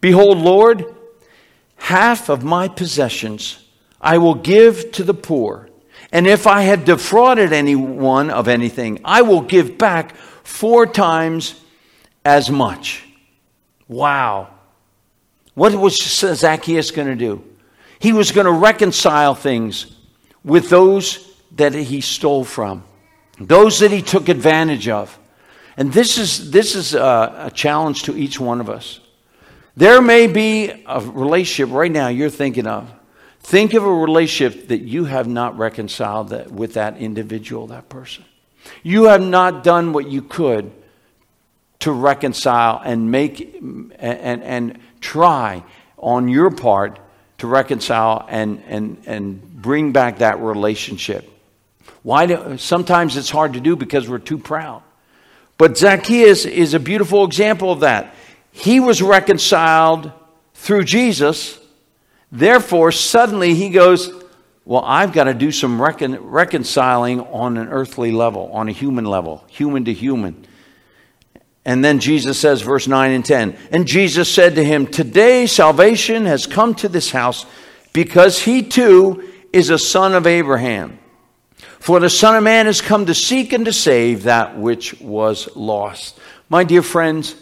Behold, 0.00 0.38
Lord, 0.38 0.94
half 1.76 2.28
of 2.28 2.44
my 2.44 2.68
possessions 2.68 3.64
I 4.00 4.18
will 4.18 4.34
give 4.34 4.92
to 4.92 5.02
the 5.02 5.14
poor. 5.14 5.70
And 6.12 6.26
if 6.26 6.46
I 6.46 6.62
have 6.62 6.84
defrauded 6.84 7.52
anyone 7.52 8.30
of 8.30 8.46
anything, 8.48 9.00
I 9.02 9.22
will 9.22 9.40
give 9.40 9.78
back 9.78 10.14
four 10.44 10.86
times 10.86 11.58
as 12.24 12.50
much. 12.50 13.02
Wow. 13.88 14.50
What 15.54 15.74
was 15.74 15.96
Zacchaeus 15.96 16.90
going 16.90 17.08
to 17.08 17.16
do? 17.16 17.42
He 17.98 18.12
was 18.12 18.30
going 18.30 18.44
to 18.44 18.52
reconcile 18.52 19.34
things 19.34 19.96
with 20.44 20.68
those 20.68 21.34
that 21.56 21.72
he 21.72 22.02
stole 22.02 22.44
from, 22.44 22.84
those 23.40 23.78
that 23.78 23.90
he 23.90 24.02
took 24.02 24.28
advantage 24.28 24.88
of. 24.88 25.18
And 25.76 25.92
this 25.92 26.18
is, 26.18 26.50
this 26.50 26.74
is 26.74 26.94
a, 26.94 27.46
a 27.46 27.50
challenge 27.50 28.04
to 28.04 28.16
each 28.16 28.38
one 28.38 28.60
of 28.60 28.70
us. 28.70 29.00
There 29.76 30.00
may 30.00 30.28
be 30.28 30.70
a 30.86 31.00
relationship 31.00 31.74
right 31.74 31.90
now 31.90 32.08
you're 32.08 32.30
thinking 32.30 32.66
of. 32.66 32.92
Think 33.40 33.74
of 33.74 33.84
a 33.84 33.92
relationship 33.92 34.68
that 34.68 34.82
you 34.82 35.04
have 35.04 35.26
not 35.26 35.58
reconciled 35.58 36.30
that, 36.30 36.50
with 36.50 36.74
that 36.74 36.96
individual, 36.96 37.66
that 37.68 37.88
person. 37.88 38.24
You 38.82 39.04
have 39.04 39.20
not 39.20 39.64
done 39.64 39.92
what 39.92 40.08
you 40.08 40.22
could 40.22 40.72
to 41.80 41.92
reconcile 41.92 42.80
and 42.82 43.10
make 43.10 43.54
and, 43.60 43.92
and 44.42 44.78
try 45.00 45.62
on 45.98 46.28
your 46.28 46.50
part 46.50 46.98
to 47.38 47.46
reconcile 47.46 48.24
and, 48.28 48.62
and, 48.68 49.02
and 49.06 49.42
bring 49.60 49.92
back 49.92 50.18
that 50.18 50.40
relationship. 50.40 51.28
Why 52.02 52.26
do, 52.26 52.56
sometimes 52.58 53.16
it's 53.16 53.28
hard 53.28 53.54
to 53.54 53.60
do 53.60 53.76
because 53.76 54.08
we're 54.08 54.18
too 54.18 54.38
proud. 54.38 54.82
But 55.56 55.78
Zacchaeus 55.78 56.44
is 56.44 56.74
a 56.74 56.80
beautiful 56.80 57.24
example 57.24 57.70
of 57.70 57.80
that. 57.80 58.14
He 58.50 58.80
was 58.80 59.02
reconciled 59.02 60.12
through 60.54 60.84
Jesus. 60.84 61.58
Therefore, 62.30 62.92
suddenly 62.92 63.54
he 63.54 63.70
goes, 63.70 64.12
Well, 64.64 64.82
I've 64.84 65.12
got 65.12 65.24
to 65.24 65.34
do 65.34 65.52
some 65.52 65.80
recon- 65.80 66.18
reconciling 66.18 67.20
on 67.20 67.56
an 67.56 67.68
earthly 67.68 68.10
level, 68.12 68.50
on 68.52 68.68
a 68.68 68.72
human 68.72 69.04
level, 69.04 69.44
human 69.48 69.84
to 69.84 69.92
human. 69.92 70.46
And 71.64 71.82
then 71.84 71.98
Jesus 71.98 72.38
says, 72.38 72.60
verse 72.60 72.86
9 72.86 73.12
and 73.12 73.24
10, 73.24 73.56
and 73.70 73.86
Jesus 73.86 74.32
said 74.32 74.56
to 74.56 74.64
him, 74.64 74.86
Today 74.86 75.46
salvation 75.46 76.26
has 76.26 76.46
come 76.46 76.74
to 76.76 76.88
this 76.88 77.10
house 77.10 77.46
because 77.94 78.42
he 78.42 78.62
too 78.62 79.26
is 79.52 79.70
a 79.70 79.78
son 79.78 80.14
of 80.14 80.26
Abraham. 80.26 80.98
For 81.84 82.00
the 82.00 82.08
Son 82.08 82.34
of 82.34 82.42
Man 82.42 82.64
has 82.64 82.80
come 82.80 83.04
to 83.04 83.14
seek 83.14 83.52
and 83.52 83.66
to 83.66 83.72
save 83.72 84.22
that 84.22 84.56
which 84.56 84.98
was 85.02 85.54
lost. 85.54 86.18
My 86.48 86.64
dear 86.64 86.80
friends, 86.80 87.36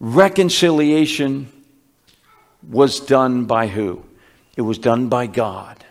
reconciliation 0.00 1.52
was 2.66 3.00
done 3.00 3.44
by 3.44 3.66
who? 3.66 4.02
It 4.56 4.62
was 4.62 4.78
done 4.78 5.10
by 5.10 5.26
God. 5.26 5.84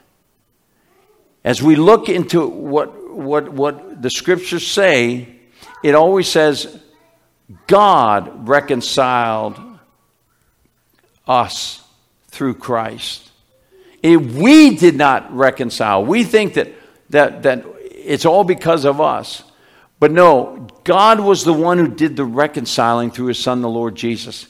As 1.44 1.62
we 1.62 1.76
look 1.76 2.10
into 2.10 2.48
what, 2.48 3.14
what, 3.14 3.50
what 3.50 4.02
the 4.02 4.10
scriptures 4.10 4.66
say, 4.66 5.36
it 5.84 5.94
always 5.94 6.28
says 6.28 6.82
God 7.68 8.50
reconciled 8.50 9.62
us 11.28 11.84
through 12.30 12.56
Christ. 12.56 13.31
If 14.04 14.22
we 14.34 14.76
did 14.76 14.96
not 14.96 15.36
reconcile, 15.36 16.04
we 16.04 16.24
think 16.24 16.56
that, 16.56 16.70
that, 17.12 17.44
that 17.44 17.66
it's 17.82 18.26
all 18.26 18.44
because 18.44 18.86
of 18.86 19.00
us. 19.00 19.44
But 20.00 20.12
no, 20.12 20.68
God 20.84 21.20
was 21.20 21.44
the 21.44 21.54
one 21.54 21.78
who 21.78 21.88
did 21.88 22.16
the 22.16 22.26
reconciling 22.26 23.12
through 23.12 23.28
his 23.28 23.40
son, 23.40 23.62
the 23.62 23.70
Lord 23.70 23.96
Jesus. 23.96 24.48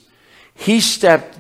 He 0.54 0.80
stepped 0.80 1.38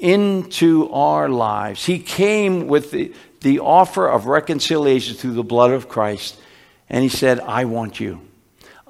into 0.00 0.90
our 0.92 1.28
lives. 1.28 1.84
He 1.84 1.98
came 1.98 2.66
with 2.66 2.90
the, 2.90 3.12
the 3.40 3.60
offer 3.60 4.08
of 4.08 4.26
reconciliation 4.26 5.14
through 5.14 5.34
the 5.34 5.42
blood 5.42 5.72
of 5.72 5.88
Christ. 5.88 6.38
And 6.88 7.02
he 7.02 7.10
said, 7.10 7.40
I 7.40 7.66
want 7.66 8.00
you. 8.00 8.22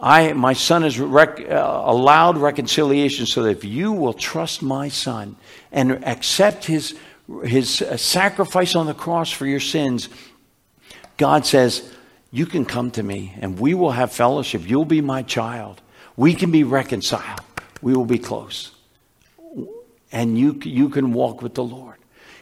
I, 0.00 0.32
my 0.32 0.54
son 0.54 0.82
has 0.82 0.98
rec- 0.98 1.40
uh, 1.40 1.82
allowed 1.84 2.38
reconciliation 2.38 3.26
so 3.26 3.42
that 3.42 3.50
if 3.50 3.64
you 3.64 3.92
will 3.92 4.14
trust 4.14 4.62
my 4.62 4.88
son 4.88 5.36
and 5.72 6.04
accept 6.06 6.64
his, 6.64 6.96
his 7.44 7.82
uh, 7.82 7.96
sacrifice 7.96 8.74
on 8.74 8.86
the 8.86 8.94
cross 8.94 9.30
for 9.30 9.46
your 9.46 9.60
sins, 9.60 10.08
God 11.16 11.46
says, 11.46 11.92
You 12.30 12.46
can 12.46 12.64
come 12.64 12.90
to 12.92 13.02
me 13.02 13.34
and 13.40 13.58
we 13.58 13.74
will 13.74 13.92
have 13.92 14.12
fellowship. 14.12 14.62
You'll 14.68 14.84
be 14.84 15.00
my 15.00 15.22
child. 15.22 15.80
We 16.16 16.34
can 16.34 16.50
be 16.50 16.64
reconciled. 16.64 17.40
We 17.82 17.94
will 17.94 18.06
be 18.06 18.18
close. 18.18 18.72
And 20.12 20.38
you, 20.38 20.60
you 20.64 20.88
can 20.88 21.12
walk 21.12 21.40
with 21.40 21.54
the 21.54 21.64
Lord. 21.64 21.96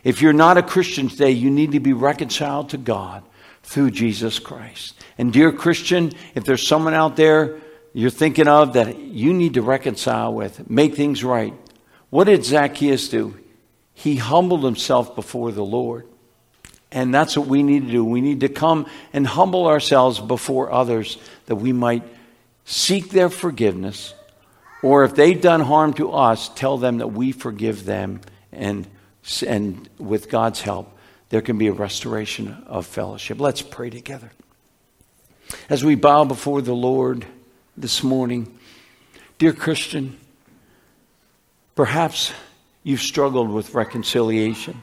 If 0.05 0.23
you're 0.23 0.33
not 0.33 0.59
a 0.59 0.63
Christian 0.63 1.09
today, 1.09 1.33
you 1.33 1.51
need 1.51 1.73
to 1.73 1.81
be 1.81 1.93
reconciled 1.93 2.71
to 2.71 2.79
God 2.79 3.23
through 3.63 3.91
Jesus 3.91 4.39
Christ. 4.39 4.95
And, 5.19 5.33
dear 5.33 5.53
Christian, 5.53 6.13
if 6.35 6.45
there's 6.45 6.67
someone 6.67 6.95
out 6.95 7.17
there 7.17 7.59
you're 7.93 8.11
thinking 8.11 8.49
of 8.49 8.75
that 8.75 8.99
you 8.99 9.33
need 9.35 9.55
to 9.55 9.63
reconcile 9.63 10.33
with, 10.33 10.69
make 10.71 10.95
things 10.95 11.25
right, 11.25 11.55
what 12.11 12.25
did 12.25 12.45
Zacchaeus 12.45 13.09
do? 13.09 13.37
He 13.99 14.15
humbled 14.15 14.63
himself 14.63 15.17
before 15.17 15.51
the 15.51 15.65
Lord. 15.65 16.07
And 16.93 17.13
that's 17.13 17.37
what 17.37 17.49
we 17.49 17.65
need 17.65 17.87
to 17.87 17.91
do. 17.91 18.05
We 18.05 18.21
need 18.21 18.41
to 18.41 18.49
come 18.49 18.87
and 19.13 19.27
humble 19.27 19.67
ourselves 19.67 20.21
before 20.21 20.71
others 20.71 21.19
that 21.47 21.57
we 21.57 21.73
might 21.73 22.05
seek 22.65 23.11
their 23.11 23.29
forgiveness. 23.29 24.15
Or 24.85 25.03
if 25.03 25.17
they've 25.17 25.41
done 25.41 25.61
harm 25.63 25.95
to 25.95 26.13
us, 26.13 26.49
tell 26.49 26.79
them 26.79 26.99
that 26.99 27.09
we 27.09 27.33
forgive 27.33 27.87
them. 27.87 28.21
And, 28.53 28.87
and 29.45 29.89
with 29.99 30.31
God's 30.31 30.61
help, 30.61 30.97
there 31.31 31.43
can 31.43 31.59
be 31.59 31.67
a 31.67 31.73
restoration 31.73 32.63
of 32.69 32.87
fellowship. 32.87 33.41
Let's 33.41 33.63
pray 33.63 33.91
together. 33.91 34.31
As 35.69 35.85
we 35.85 35.97
bow 35.97 36.25
before 36.25 36.63
the 36.63 36.73
Lord 36.73 37.27
this 37.77 38.05
morning, 38.05 38.57
dear 39.39 39.53
Christian, 39.53 40.21
perhaps 41.75 42.33
you've 42.89 43.03
struggled 43.03 43.51
with 43.51 43.75
reconciliation 43.75 44.83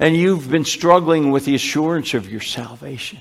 and 0.00 0.16
you've 0.16 0.50
been 0.50 0.64
struggling 0.64 1.30
with 1.30 1.44
the 1.44 1.54
assurance 1.54 2.14
of 2.14 2.28
your 2.28 2.40
salvation. 2.40 3.20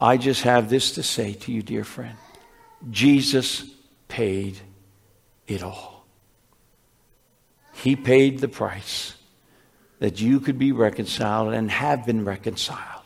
I 0.00 0.16
just 0.16 0.40
have 0.44 0.70
this 0.70 0.92
to 0.92 1.02
say 1.02 1.34
to 1.34 1.52
you, 1.52 1.62
dear 1.62 1.84
friend 1.84 2.16
Jesus 2.90 3.70
paid 4.08 4.58
it 5.46 5.62
all. 5.62 6.06
He 7.74 7.94
paid 7.94 8.38
the 8.38 8.48
price 8.48 9.12
that 9.98 10.18
you 10.18 10.40
could 10.40 10.58
be 10.58 10.72
reconciled 10.72 11.52
and 11.52 11.70
have 11.70 12.06
been 12.06 12.24
reconciled. 12.24 13.04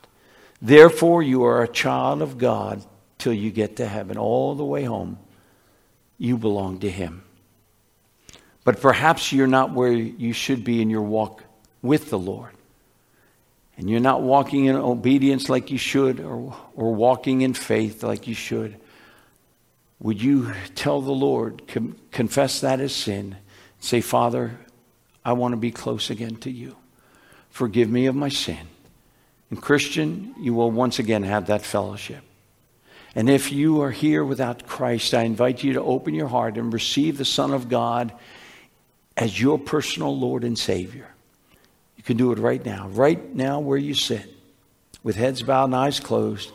Therefore, 0.63 1.25
you 1.25 1.43
are 1.43 1.65
a 1.65 1.69
child 1.69 2.23
of 2.23 2.39
God 2.39 2.85
till 3.19 3.33
you 3.33 3.51
get 3.51 3.77
to 3.77 3.87
heaven. 3.87 4.17
All 4.17 4.55
the 4.55 4.65
way 4.65 4.85
home, 4.85 5.19
you 6.19 6.39
belong 6.39 6.79
to 6.81 6.91
Him. 6.91 7.26
But 8.67 8.81
perhaps 8.81 9.31
you're 9.31 9.47
not 9.47 9.71
where 9.71 9.93
you 9.93 10.33
should 10.33 10.65
be 10.65 10.83
in 10.83 10.91
your 10.91 11.03
walk 11.03 11.45
with 11.83 12.11
the 12.11 12.19
Lord. 12.19 12.51
And 13.79 13.89
you're 13.89 14.01
not 14.01 14.23
walking 14.23 14.65
in 14.65 14.75
obedience 14.75 15.49
like 15.49 15.71
you 15.71 15.79
should 15.79 16.19
or, 16.19 16.53
or 16.75 16.93
walking 16.93 17.43
in 17.43 17.55
faith 17.55 18.03
like 18.03 18.27
you 18.27 18.35
should. 18.35 18.75
Would 20.01 20.21
you 20.21 20.53
tell 20.75 21.01
the 21.01 21.13
Lord, 21.13 21.69
com- 21.69 21.97
confess 22.11 22.61
that 22.63 22.81
as 22.81 22.93
sin, 22.93 23.37
say, 23.79 24.01
Father, 24.01 24.59
I 25.25 25.35
want 25.35 25.53
to 25.53 25.59
be 25.59 25.71
close 25.71 26.11
again 26.11 26.35
to 26.39 26.51
you. 26.51 26.75
Forgive 27.51 27.89
me 27.89 28.07
of 28.07 28.17
my 28.17 28.31
sin. 28.31 28.67
And, 29.49 29.63
Christian, 29.63 30.35
you 30.41 30.55
will 30.55 30.73
once 30.73 30.99
again 30.99 31.23
have 31.23 31.47
that 31.47 31.63
fellowship. 31.63 32.25
And 33.15 33.31
if 33.31 33.53
you 33.53 33.81
are 33.83 33.93
here 33.93 34.25
without 34.25 34.67
Christ, 34.67 35.15
I 35.15 35.23
invite 35.23 35.63
you 35.63 35.75
to 35.75 35.83
open 35.83 36.15
your 36.15 36.27
heart 36.27 36.59
and 36.59 36.73
receive 36.73 37.17
the 37.17 37.25
Son 37.25 37.55
of 37.55 37.69
God 37.69 38.13
as 39.17 39.41
your 39.41 39.59
personal 39.59 40.17
Lord 40.17 40.45
and 40.45 40.59
Savior. 40.59 41.09
You 41.97 42.03
can 42.03 42.17
do 42.17 42.33
it 42.33 42.39
right 42.39 42.65
now, 42.65 42.89
right 42.89 43.35
now 43.35 43.61
where 43.61 43.79
you 43.79 43.95
sit, 43.95 44.33
with 45.03 45.17
heads 45.17 45.43
bowed 45.43 45.65
and 45.65 45.77
eyes 45.77 46.01
closed. 46.01 46.53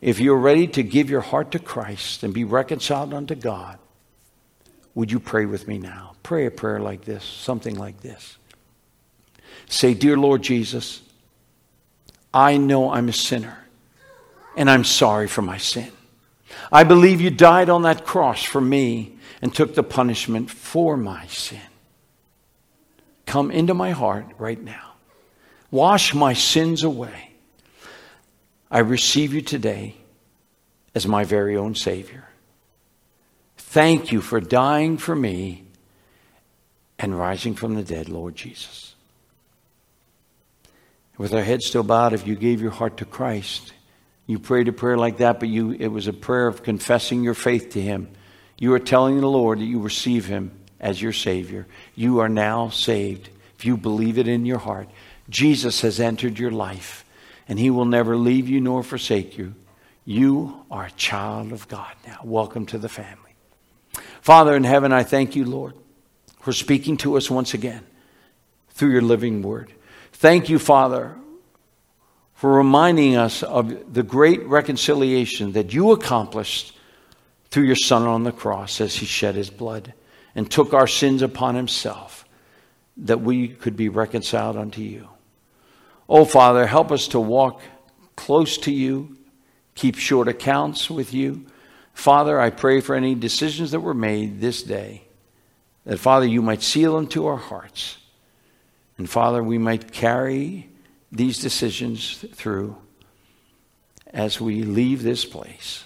If 0.00 0.20
you're 0.20 0.36
ready 0.36 0.66
to 0.68 0.82
give 0.82 1.08
your 1.08 1.20
heart 1.20 1.52
to 1.52 1.58
Christ 1.58 2.22
and 2.22 2.34
be 2.34 2.44
reconciled 2.44 3.14
unto 3.14 3.34
God, 3.34 3.78
would 4.94 5.10
you 5.10 5.20
pray 5.20 5.46
with 5.46 5.66
me 5.66 5.78
now? 5.78 6.14
Pray 6.22 6.46
a 6.46 6.50
prayer 6.50 6.80
like 6.80 7.04
this, 7.04 7.24
something 7.24 7.76
like 7.76 8.00
this. 8.00 8.36
Say, 9.66 9.94
Dear 9.94 10.16
Lord 10.16 10.42
Jesus, 10.42 11.00
I 12.32 12.56
know 12.56 12.90
I'm 12.92 13.08
a 13.08 13.12
sinner 13.12 13.64
and 14.56 14.70
I'm 14.70 14.84
sorry 14.84 15.28
for 15.28 15.42
my 15.42 15.58
sin. 15.58 15.90
I 16.70 16.84
believe 16.84 17.20
you 17.20 17.30
died 17.30 17.68
on 17.68 17.82
that 17.82 18.04
cross 18.04 18.42
for 18.42 18.60
me 18.60 19.16
and 19.42 19.54
took 19.54 19.74
the 19.74 19.82
punishment 19.82 20.50
for 20.50 20.96
my 20.96 21.26
sin. 21.26 21.60
Come 23.26 23.50
into 23.50 23.74
my 23.74 23.90
heart 23.90 24.26
right 24.38 24.62
now. 24.62 24.92
Wash 25.70 26.14
my 26.14 26.34
sins 26.34 26.82
away. 26.82 27.32
I 28.70 28.78
receive 28.78 29.34
you 29.34 29.40
today 29.40 29.96
as 30.94 31.06
my 31.06 31.24
very 31.24 31.56
own 31.56 31.74
Savior. 31.74 32.28
Thank 33.56 34.12
you 34.12 34.20
for 34.20 34.40
dying 34.40 34.98
for 34.98 35.16
me 35.16 35.64
and 36.98 37.18
rising 37.18 37.54
from 37.54 37.74
the 37.74 37.82
dead, 37.82 38.08
Lord 38.08 38.36
Jesus. 38.36 38.94
With 41.18 41.34
our 41.34 41.42
heads 41.42 41.66
still 41.66 41.82
bowed, 41.82 42.12
if 42.12 42.26
you 42.26 42.36
gave 42.36 42.60
your 42.60 42.70
heart 42.70 42.98
to 42.98 43.04
Christ, 43.04 43.72
you 44.26 44.38
prayed 44.38 44.68
a 44.68 44.72
prayer 44.72 44.96
like 44.96 45.18
that, 45.18 45.38
but 45.38 45.48
you, 45.48 45.72
it 45.72 45.88
was 45.88 46.06
a 46.06 46.12
prayer 46.12 46.46
of 46.46 46.62
confessing 46.62 47.22
your 47.22 47.34
faith 47.34 47.70
to 47.70 47.80
Him. 47.80 48.08
You 48.58 48.72
are 48.74 48.80
telling 48.80 49.20
the 49.20 49.28
Lord 49.28 49.58
that 49.58 49.64
you 49.64 49.80
receive 49.80 50.26
Him 50.26 50.52
as 50.84 51.00
your 51.00 51.14
Savior. 51.14 51.66
You 51.96 52.20
are 52.20 52.28
now 52.28 52.68
saved. 52.68 53.30
If 53.58 53.64
you 53.64 53.76
believe 53.78 54.18
it 54.18 54.28
in 54.28 54.44
your 54.44 54.58
heart, 54.58 54.88
Jesus 55.30 55.80
has 55.80 55.98
entered 55.98 56.38
your 56.38 56.50
life, 56.50 57.06
and 57.48 57.58
He 57.58 57.70
will 57.70 57.86
never 57.86 58.16
leave 58.16 58.48
you 58.48 58.60
nor 58.60 58.82
forsake 58.82 59.38
you. 59.38 59.54
You 60.04 60.64
are 60.70 60.84
a 60.84 60.90
child 60.90 61.52
of 61.52 61.66
God 61.68 61.94
now. 62.06 62.20
Welcome 62.22 62.66
to 62.66 62.78
the 62.78 62.90
family. 62.90 63.34
Father 64.20 64.54
in 64.54 64.64
heaven, 64.64 64.92
I 64.92 65.02
thank 65.02 65.34
you, 65.34 65.46
Lord, 65.46 65.74
for 66.40 66.52
speaking 66.52 66.98
to 66.98 67.16
us 67.16 67.30
once 67.30 67.54
again 67.54 67.82
through 68.68 68.90
your 68.90 69.02
living 69.02 69.40
word. 69.40 69.72
Thank 70.12 70.50
you, 70.50 70.58
Father, 70.58 71.16
for 72.34 72.52
reminding 72.52 73.16
us 73.16 73.42
of 73.42 73.94
the 73.94 74.02
great 74.02 74.44
reconciliation 74.44 75.52
that 75.52 75.72
you 75.72 75.92
accomplished 75.92 76.76
through 77.48 77.64
your 77.64 77.76
Son 77.76 78.02
on 78.02 78.24
the 78.24 78.32
cross 78.32 78.82
as 78.82 78.96
he 78.96 79.06
shed 79.06 79.34
his 79.34 79.48
blood 79.48 79.94
and 80.34 80.50
took 80.50 80.74
our 80.74 80.86
sins 80.86 81.22
upon 81.22 81.54
himself, 81.54 82.24
that 82.96 83.20
we 83.20 83.48
could 83.48 83.76
be 83.76 83.88
reconciled 83.88 84.56
unto 84.56 84.80
you. 84.80 85.08
Oh, 86.08 86.24
Father, 86.24 86.66
help 86.66 86.92
us 86.92 87.08
to 87.08 87.20
walk 87.20 87.60
close 88.16 88.58
to 88.58 88.72
you, 88.72 89.16
keep 89.74 89.96
short 89.96 90.28
accounts 90.28 90.90
with 90.90 91.14
you. 91.14 91.46
Father, 91.92 92.40
I 92.40 92.50
pray 92.50 92.80
for 92.80 92.94
any 92.94 93.14
decisions 93.14 93.70
that 93.70 93.80
were 93.80 93.94
made 93.94 94.40
this 94.40 94.62
day, 94.62 95.04
that, 95.84 95.98
Father, 95.98 96.26
you 96.26 96.42
might 96.42 96.62
seal 96.62 96.94
them 96.94 97.06
to 97.08 97.26
our 97.26 97.36
hearts. 97.36 97.98
And, 98.98 99.08
Father, 99.08 99.42
we 99.42 99.58
might 99.58 99.92
carry 99.92 100.68
these 101.10 101.38
decisions 101.38 102.24
through 102.32 102.76
as 104.12 104.40
we 104.40 104.62
leave 104.62 105.02
this 105.02 105.24
place 105.24 105.84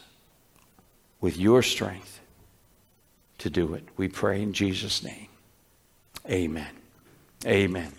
with 1.20 1.36
your 1.36 1.62
strength 1.62 2.17
to 3.38 3.50
do 3.50 3.74
it. 3.74 3.84
We 3.96 4.08
pray 4.08 4.42
in 4.42 4.52
Jesus' 4.52 5.02
name. 5.02 5.28
Amen. 6.28 6.70
Amen. 7.46 7.92